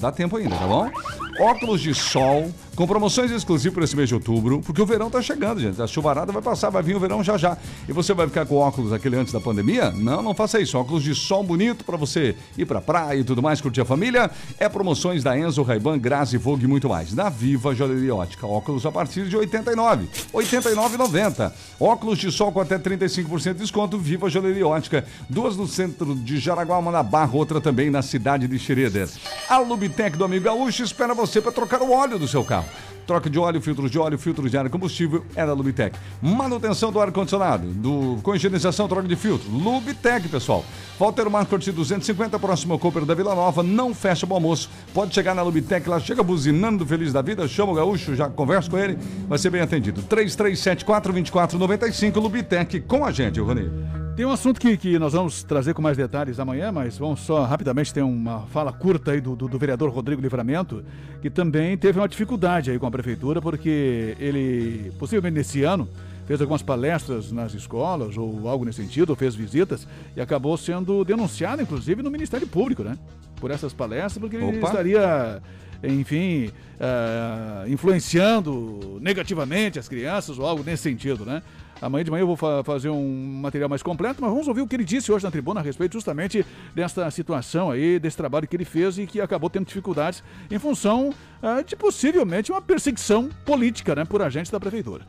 [0.00, 0.90] dá tempo ainda, tá bom?
[1.38, 5.20] Óculos de sol com promoções exclusivas para esse mês de outubro, porque o verão tá
[5.20, 5.80] chegando, gente.
[5.80, 7.56] A chuvarada vai passar, vai vir o verão já já.
[7.86, 9.90] E você vai ficar com óculos aquele antes da pandemia?
[9.90, 10.78] Não, não faça isso.
[10.78, 14.30] Óculos de sol bonito para você ir pra praia e tudo mais, curtir a família.
[14.58, 17.12] É promoções da Enzo, Ray-Ban, Grazi, Vogue e muito mais.
[17.12, 18.46] Na Viva Joalheria Ótica.
[18.46, 21.52] Óculos a partir de 89, 89,90.
[21.78, 23.98] Óculos de sol com até 35% de desconto.
[23.98, 25.04] Viva Joalheria Ótica.
[25.28, 29.08] Duas no centro de Jaraguá, uma na Barra, outra também na cidade de Xereder.
[29.48, 32.66] A Lubitec do Amigo Gaúcho espera você para trocar o óleo do seu carro.
[33.06, 35.98] Troca de óleo, filtros de óleo, filtros de ar e combustível é da Lubitec.
[36.20, 39.50] Manutenção do ar-condicionado, do, com higienização, troca de filtro.
[39.50, 40.64] Lubitec, pessoal.
[40.98, 43.62] Walter Marcos 250, próximo ao Cooper da Vila Nova.
[43.62, 44.70] Não fecha o almoço.
[44.94, 47.48] Pode chegar na Lubitec, lá chega buzinando feliz da vida.
[47.48, 48.96] Chama o gaúcho, já conversa com ele.
[49.28, 50.02] Vai ser bem atendido.
[50.04, 54.01] 3374-2495, Lubitec com a gente, Rony.
[54.14, 57.44] Tem um assunto que, que nós vamos trazer com mais detalhes amanhã, mas vamos só
[57.44, 60.84] rapidamente ter uma fala curta aí do, do, do vereador Rodrigo Livramento,
[61.22, 65.88] que também teve uma dificuldade aí com a prefeitura, porque ele, possivelmente nesse ano,
[66.26, 71.06] fez algumas palestras nas escolas ou algo nesse sentido, ou fez visitas, e acabou sendo
[71.06, 72.98] denunciado, inclusive, no Ministério Público, né?
[73.40, 74.66] Por essas palestras, porque ele Opa.
[74.66, 75.42] estaria,
[75.82, 81.42] enfim, ah, influenciando negativamente as crianças ou algo nesse sentido, né?
[81.82, 84.68] Amanhã de manhã eu vou fa- fazer um material mais completo, mas vamos ouvir o
[84.68, 88.54] que ele disse hoje na tribuna a respeito justamente desta situação aí, desse trabalho que
[88.54, 91.12] ele fez e que acabou tendo dificuldades em função
[91.42, 95.04] ah, de possivelmente uma perseguição política, né, por agentes da prefeitura.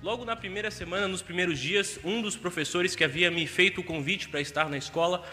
[0.00, 3.84] Logo na primeira semana, nos primeiros dias, um dos professores que havia me feito o
[3.84, 5.24] convite para estar na escola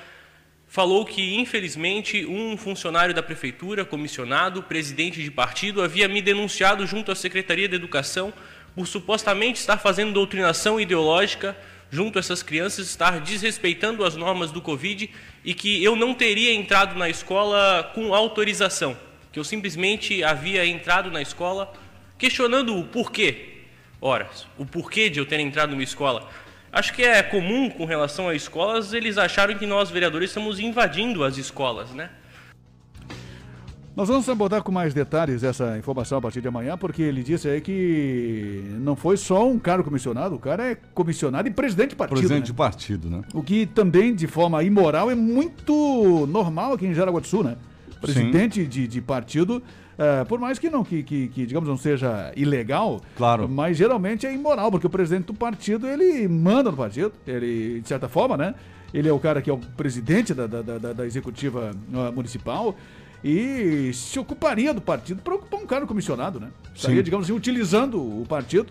[0.68, 7.12] falou que, infelizmente, um funcionário da prefeitura, comissionado, presidente de partido, havia me denunciado junto
[7.12, 8.32] à Secretaria de Educação
[8.76, 11.56] por supostamente estar fazendo doutrinação ideológica
[11.92, 15.10] junto a essas crianças, estar desrespeitando as normas do Covid
[15.44, 18.96] e que eu não teria entrado na escola com autorização,
[19.32, 21.74] que eu simplesmente havia entrado na escola
[22.18, 23.64] questionando o porquê.
[24.02, 26.30] Ora, o porquê de eu ter entrado numa escola.
[26.72, 31.24] Acho que é comum com relação a escolas, eles acharam que nós, vereadores, estamos invadindo
[31.24, 32.12] as escolas, né?
[34.00, 37.50] Nós vamos abordar com mais detalhes essa informação a partir de amanhã, porque ele disse
[37.50, 41.96] aí que não foi só um cara comissionado, o cara é comissionado e presidente de
[41.98, 42.16] partido.
[42.16, 42.46] Presidente né?
[42.46, 43.22] de partido, né?
[43.34, 47.58] O que também, de forma imoral, é muito normal aqui em Jaraguá do Sul, né?
[48.00, 49.62] Presidente de, de partido,
[49.98, 53.50] eh, por mais que não, que, que, que, digamos, não seja ilegal, Claro.
[53.50, 57.88] mas geralmente é imoral, porque o presidente do partido, ele manda no partido, ele, de
[57.90, 58.56] certa forma, né?
[58.94, 62.76] Ele é o cara que é o presidente da, da, da, da executiva ah, municipal
[63.24, 66.50] e se ocuparia do partido para ocupar um cargo comissionado, né?
[66.76, 67.04] Estaria, Sim.
[67.04, 68.68] digamos assim, utilizando o partido,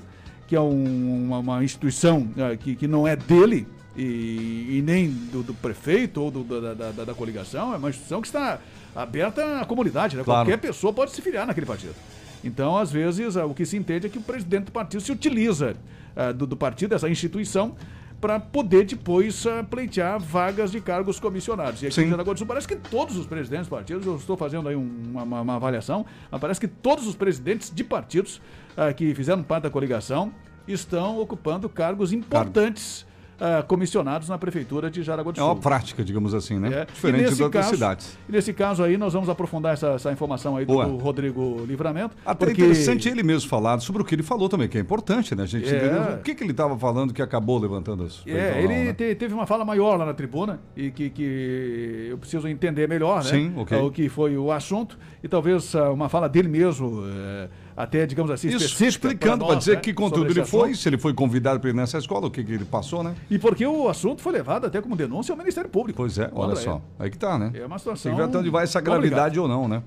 [0.46, 5.11] que é um- uma, uma instituição ah, que, que não é dele e, e nem
[5.11, 8.59] do, do prefeito ou do- da, da, da- coligação, é uma instituição que está
[8.96, 10.24] aberta à comunidade, né?
[10.24, 10.46] Claro.
[10.46, 11.94] Qualquer pessoa pode se filiar naquele partido.
[12.42, 15.12] Então, às vezes, ah, o que se entende é que o presidente do partido se
[15.12, 15.76] utiliza
[16.16, 17.74] ah, do, do partido, dessa instituição,
[18.21, 21.83] para poder depois ah, pleitear vagas de cargos comissionados.
[21.83, 22.03] E aqui Sim.
[22.07, 24.75] em Jaraguá do Sul parece que todos os presidentes de partidos, eu estou fazendo aí
[24.77, 28.41] um- uma, uma- avaliação, mas parece que todos os presidentes de partidos
[28.77, 30.33] ah, que fizeram parte da coligação
[30.66, 33.07] estão ocupando cargos importantes
[33.41, 35.53] ah, comissionados na prefeitura de Jaraguá do É Sul.
[35.53, 36.82] uma prática, digamos assim, né?
[36.82, 36.84] É.
[36.84, 38.18] Diferente nesse outras cidades.
[38.28, 42.16] E nesse caso aí, nós vamos aprofundar essa, essa informação aí do, Rodrigo Livramento.
[42.24, 42.62] Até porque...
[42.62, 45.43] interessante ele mesmo falar sobre o que ele falou também, que é importante, né?
[45.45, 46.16] A gente É.
[46.18, 49.47] o que, que ele estava falando que acabou levantando as É, ele te- teve uma
[49.47, 53.30] fala maior lá na tribuna e que, que eu preciso entender melhor, né?
[53.30, 53.78] Sim, ok.
[53.78, 57.49] O que foi o assunto e talvez ah, uma fala dele mesmo, eh,
[57.79, 58.89] até, digamos assim, Isso, específica.
[58.89, 61.97] explicando, para dizer né, que conteúdo ele foi, se ele foi convidado para ir nessa
[61.97, 63.14] escola, o que, que ele passou, né?
[63.31, 65.99] E porque o assunto foi levado até como denúncia ao Ministério Público.
[65.99, 66.72] Pois é, olha só.
[66.72, 66.83] ele.
[66.99, 67.53] Aí que tá, né?
[67.55, 68.11] É uma Tem situação.
[68.11, 69.81] que ver até onde vai essa gravidade ou não, né?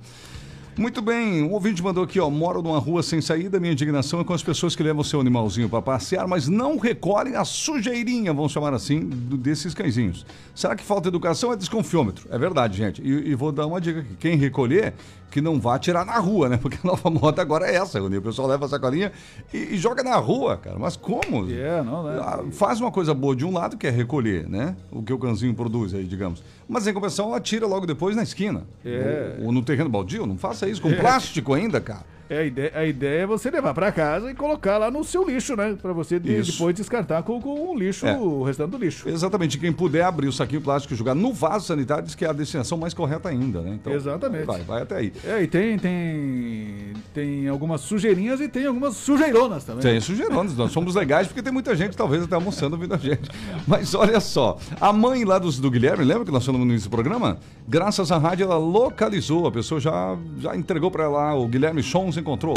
[0.77, 4.23] Muito bem, um ouvinte mandou aqui, ó, moro numa rua sem saída, minha indignação é
[4.23, 8.53] com as pessoas que levam seu animalzinho para passear, mas não recolhem a sujeirinha, vamos
[8.53, 10.25] chamar assim, desses cãezinhos.
[10.55, 12.25] Será que falta educação é desconfiômetro?
[12.31, 13.01] É verdade, gente.
[13.01, 14.93] E, e vou dar uma dica aqui, quem recolher,
[15.31, 16.57] que não vá tirar na rua, né?
[16.61, 18.17] Porque a nova moda agora é essa, Rony.
[18.17, 19.11] o pessoal leva a sacolinha
[19.53, 20.77] e, e joga na rua, cara.
[20.77, 21.49] Mas como?
[21.49, 22.19] É, não, né?
[22.21, 24.75] Ah, Faz uma coisa boa de um lado, que é recolher, né?
[24.91, 26.43] O que o cãozinho produz aí, digamos.
[26.67, 28.63] Mas em compensação, atira logo depois na esquina.
[28.85, 29.37] É.
[29.39, 30.25] Ou, ou no terreno baldio.
[30.25, 30.95] Não faça isso com É.
[30.95, 32.05] plástico ainda, cara.
[32.31, 35.27] É, a, ideia, a ideia é você levar para casa e colocar lá no seu
[35.27, 35.75] lixo, né?
[35.81, 38.15] Para você de- depois descartar com, com o lixo, É.
[38.17, 39.09] o restante do lixo.
[39.09, 39.57] Exatamente.
[39.57, 42.33] Quem puder abrir o saquinho plástico e jogar no vaso sanitário, diz que é a
[42.33, 43.71] destinação mais correta ainda, né?
[43.81, 44.45] Então, Exatamente.
[44.45, 45.11] Vai, vai até aí.
[45.25, 49.81] É, e tem, tem, tem algumas sujeirinhas e tem algumas sujeironas também.
[49.81, 53.29] Tem sujeirones, nós somos legais porque tem muita gente talvez até almoçando ouvindo a gente.
[53.67, 56.89] Mas olha só, a mãe lá dos, do Guilherme, lembra que nós falamos no início
[56.89, 57.39] do programa?
[57.67, 62.20] Graças à rádio ela localizou, a pessoa já, já entregou para lá, o Guilherme Chons
[62.21, 62.53] encontrou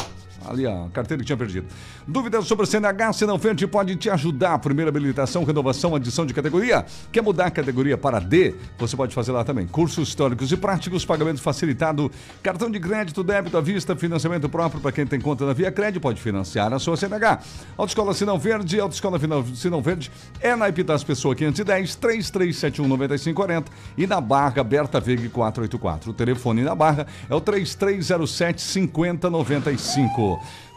[0.47, 1.67] ali a carteira que tinha perdido.
[2.07, 4.59] Dúvidas sobre CNH, Sinal Verde pode te ajudar.
[4.59, 6.85] Primeira habilitação, renovação, adição de categoria.
[7.11, 8.55] Quer mudar a categoria para D?
[8.79, 9.67] Você pode fazer lá também.
[9.67, 12.11] Cursos históricos e práticos, pagamento facilitado,
[12.43, 16.01] cartão de crédito, débito à vista, financiamento próprio para quem tem conta na Via Crédito,
[16.01, 17.41] pode financiar a sua CNH.
[17.77, 19.19] Autoescola Sinal Verde, Autoescola
[19.55, 26.11] Sinal Verde é na Epitas Pessoa 510 3371 9540 e na Barra Berta Veg 484.
[26.11, 30.34] O telefone na Barra é o 3307 5095.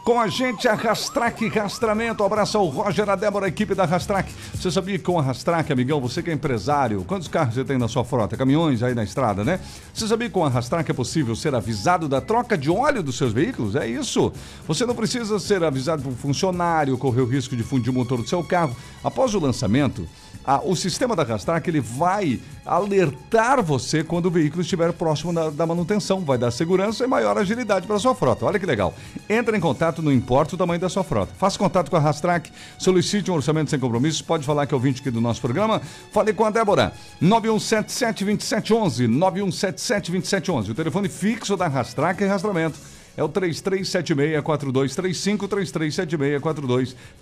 [0.08, 2.24] Com a gente, a Rastrac Rastramento.
[2.24, 4.32] Abraço ao Roger, a Débora, a equipe da Rastrac.
[4.54, 7.76] Você sabia que com a Rastrac, amigão, você que é empresário, quantos carros você tem
[7.76, 8.34] na sua frota?
[8.34, 9.60] Caminhões aí na estrada, né?
[9.92, 13.18] Você sabia que com a Rastrac é possível ser avisado da troca de óleo dos
[13.18, 13.76] seus veículos?
[13.76, 14.32] É isso.
[14.66, 18.22] Você não precisa ser avisado por um funcionário, correr o risco de fundir o motor
[18.22, 18.74] do seu carro.
[19.04, 20.08] Após o lançamento,
[20.48, 25.50] a- o sistema da Rastrac ele vai alertar você quando o veículo estiver próximo da,
[25.50, 26.20] da manutenção.
[26.24, 28.46] Vai dar segurança e maior agilidade para sua frota.
[28.46, 28.94] Olha que legal.
[29.28, 31.32] Entre em contato, não importa o tamanho da sua frota.
[31.36, 34.22] Faça contato com a Rastrac, solicite um orçamento sem compromissos.
[34.22, 35.82] Pode falar que é ouvinte aqui do nosso programa.
[36.12, 36.92] Fale com a Débora.
[37.22, 39.06] 9177-2711.
[39.08, 40.70] 9177-2711.
[40.70, 42.78] O telefone fixo da Rastrac é rastramento.
[43.18, 45.48] É o 3376-4235,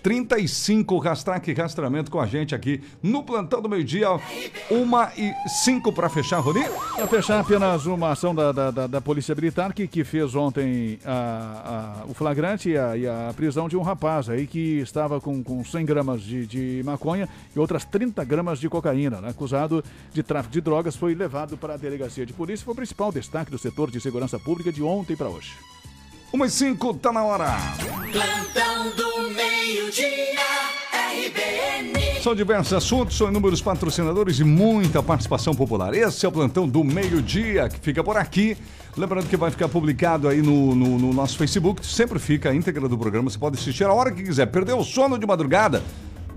[0.03, 4.09] 3376-4235, Rastrac Rastramento com a gente aqui no Plantão do Meio Dia,
[4.70, 5.32] uma e
[5.64, 6.62] cinco para fechar, Rony.
[6.94, 10.99] Para fechar, apenas uma ação da, da, da- da Polícia Militar que, que fez ontem
[11.03, 15.18] a- a- o flagrante e a, e a prisão de um rapaz aí que estava
[15.18, 19.22] com, com 100 gramas de, de maconha e outras 30 gramas de cocaína.
[19.22, 19.30] né?
[19.30, 19.82] Acusado
[20.12, 22.66] de tráfico de drogas, foi levado para a delegacia de polícia.
[22.66, 25.53] Foi o principal destaque do setor de segurança pública de ontem para hoje.
[26.33, 27.57] Uma e cinco, tá na hora.
[28.12, 30.41] Plantão do meio-dia,
[30.93, 32.20] RBN.
[32.22, 35.95] São diversos assuntos, são inúmeros patrocinadores e muita participação popular.
[35.95, 38.57] Esse é o Plantão do Meio-Dia, que fica por aqui.
[38.97, 42.89] Lembrando que vai ficar publicado aí no, no- no nosso Facebook, sempre fica a íntegra
[42.89, 44.47] do programa, você pode assistir a hora que quiser.
[44.47, 45.83] Perdeu o sono de madrugada?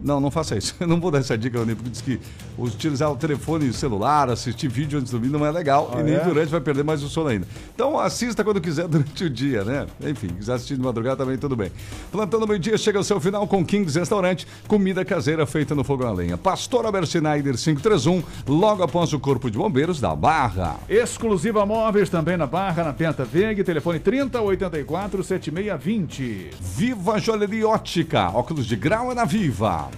[0.03, 0.75] Não, não faça isso.
[0.79, 2.19] Eu não vou dar essa dica, Rony, porque diz que
[2.57, 6.15] utilizar o telefone celular, assistir vídeo antes de dormir não é legal Ah, e nem
[6.15, 6.19] é?
[6.19, 7.47] durante vai perder mais o sono ainda.
[7.73, 9.87] Então assista quando quiser durante o dia, né?
[10.01, 11.71] Enfim, quiser assistir de madrugada também tudo bem.
[12.11, 16.13] Plantando meio-dia chega ao seu final com Kings Restaurante, comida caseira feita no fogão a
[16.13, 16.37] lenha.
[16.37, 20.77] Pastor Albert Schneider 531, logo após o Corpo de Bombeiros da Barra.
[20.89, 26.51] Exclusiva Móveis também na Barra, na Penta Veg, telefone 3084 7620.
[26.61, 29.88] Viva Joalheria Ótica, óculos de grau é na Viva.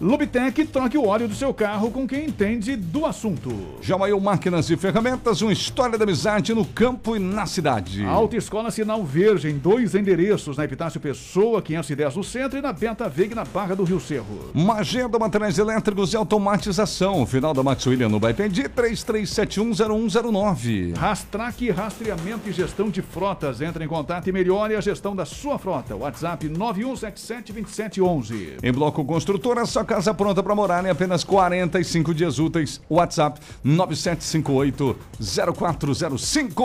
[0.00, 3.52] Lubitec, troque o óleo do seu carro com quem entende do assunto.
[3.82, 8.02] Jamail Máquinas e Ferramentas, uma história da amizade no campo e na cidade.
[8.06, 13.10] Autoescola Sinal Verde, em dois endereços, na Epitácio Pessoa, 510 no centro e na Benta
[13.10, 14.50] Veg, na Barra do Rio Cerro.
[14.54, 17.26] Magenda Materiais Elétricos e Automatização.
[17.26, 20.96] Final da Max William no Baipendi, 33710109.
[20.96, 23.60] Rastrac, rastreamento e gestão de frotas.
[23.60, 25.94] Entre em contato e melhore a gestão da sua frota.
[25.94, 28.54] WhatsApp 91772711.
[28.62, 32.80] Em Bloco Construtora, sua casa pronta para morar em apenas 45 dias úteis.
[32.88, 36.64] WhatsApp 9758-0405.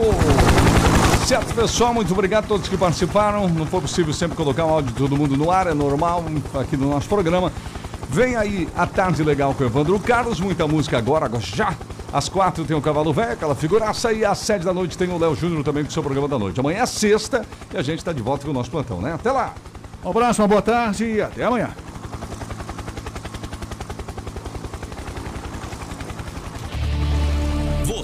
[1.26, 3.50] Certo, pessoal, muito obrigado a todos que participaram.
[3.50, 6.24] Não foi possível sempre colocar o áudio de todo mundo no ar, é normal
[6.54, 7.52] aqui no nosso programa.
[8.12, 11.74] Vem aí a tarde legal com o Evandro Carlos, muita música agora, agora já.
[12.14, 15.18] Às quatro tem o Cavalo Velho, aquela figuraça, e às sete da noite tem o
[15.18, 16.60] Léo Júnior também com o seu programa da noite.
[16.60, 19.14] Amanhã é sexta e a gente está de volta com o nosso plantão, né?
[19.14, 19.56] Até lá!
[20.04, 21.72] Um abraço, uma boa tarde e até amanhã.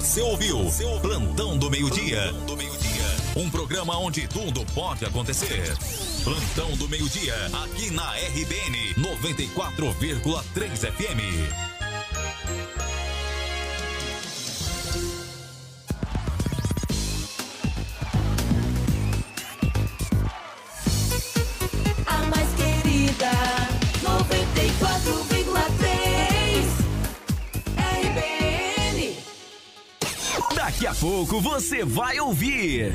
[0.02, 0.68] Você ouviu
[1.00, 2.32] Plantão do Meio-Dia.
[2.44, 3.04] Do meio-dia.
[3.36, 5.76] Um programa onde tudo pode acontecer.
[6.24, 11.71] Plantão do meio-dia, aqui na RBN 94,3 FM.
[30.82, 32.92] Daqui a pouco você vai ouvir.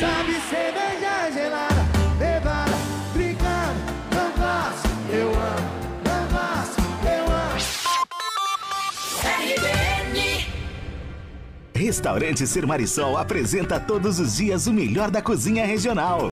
[0.00, 1.86] Sabe cerveja gelada,
[2.18, 2.72] levada,
[3.12, 3.78] brincando,
[4.10, 5.70] não gosto, eu amo,
[6.02, 7.54] não gosto, eu amo.
[9.44, 10.44] RBN.
[11.76, 16.18] Restaurante Ser Marisol apresenta todos os dias o melhor da cozinha regional.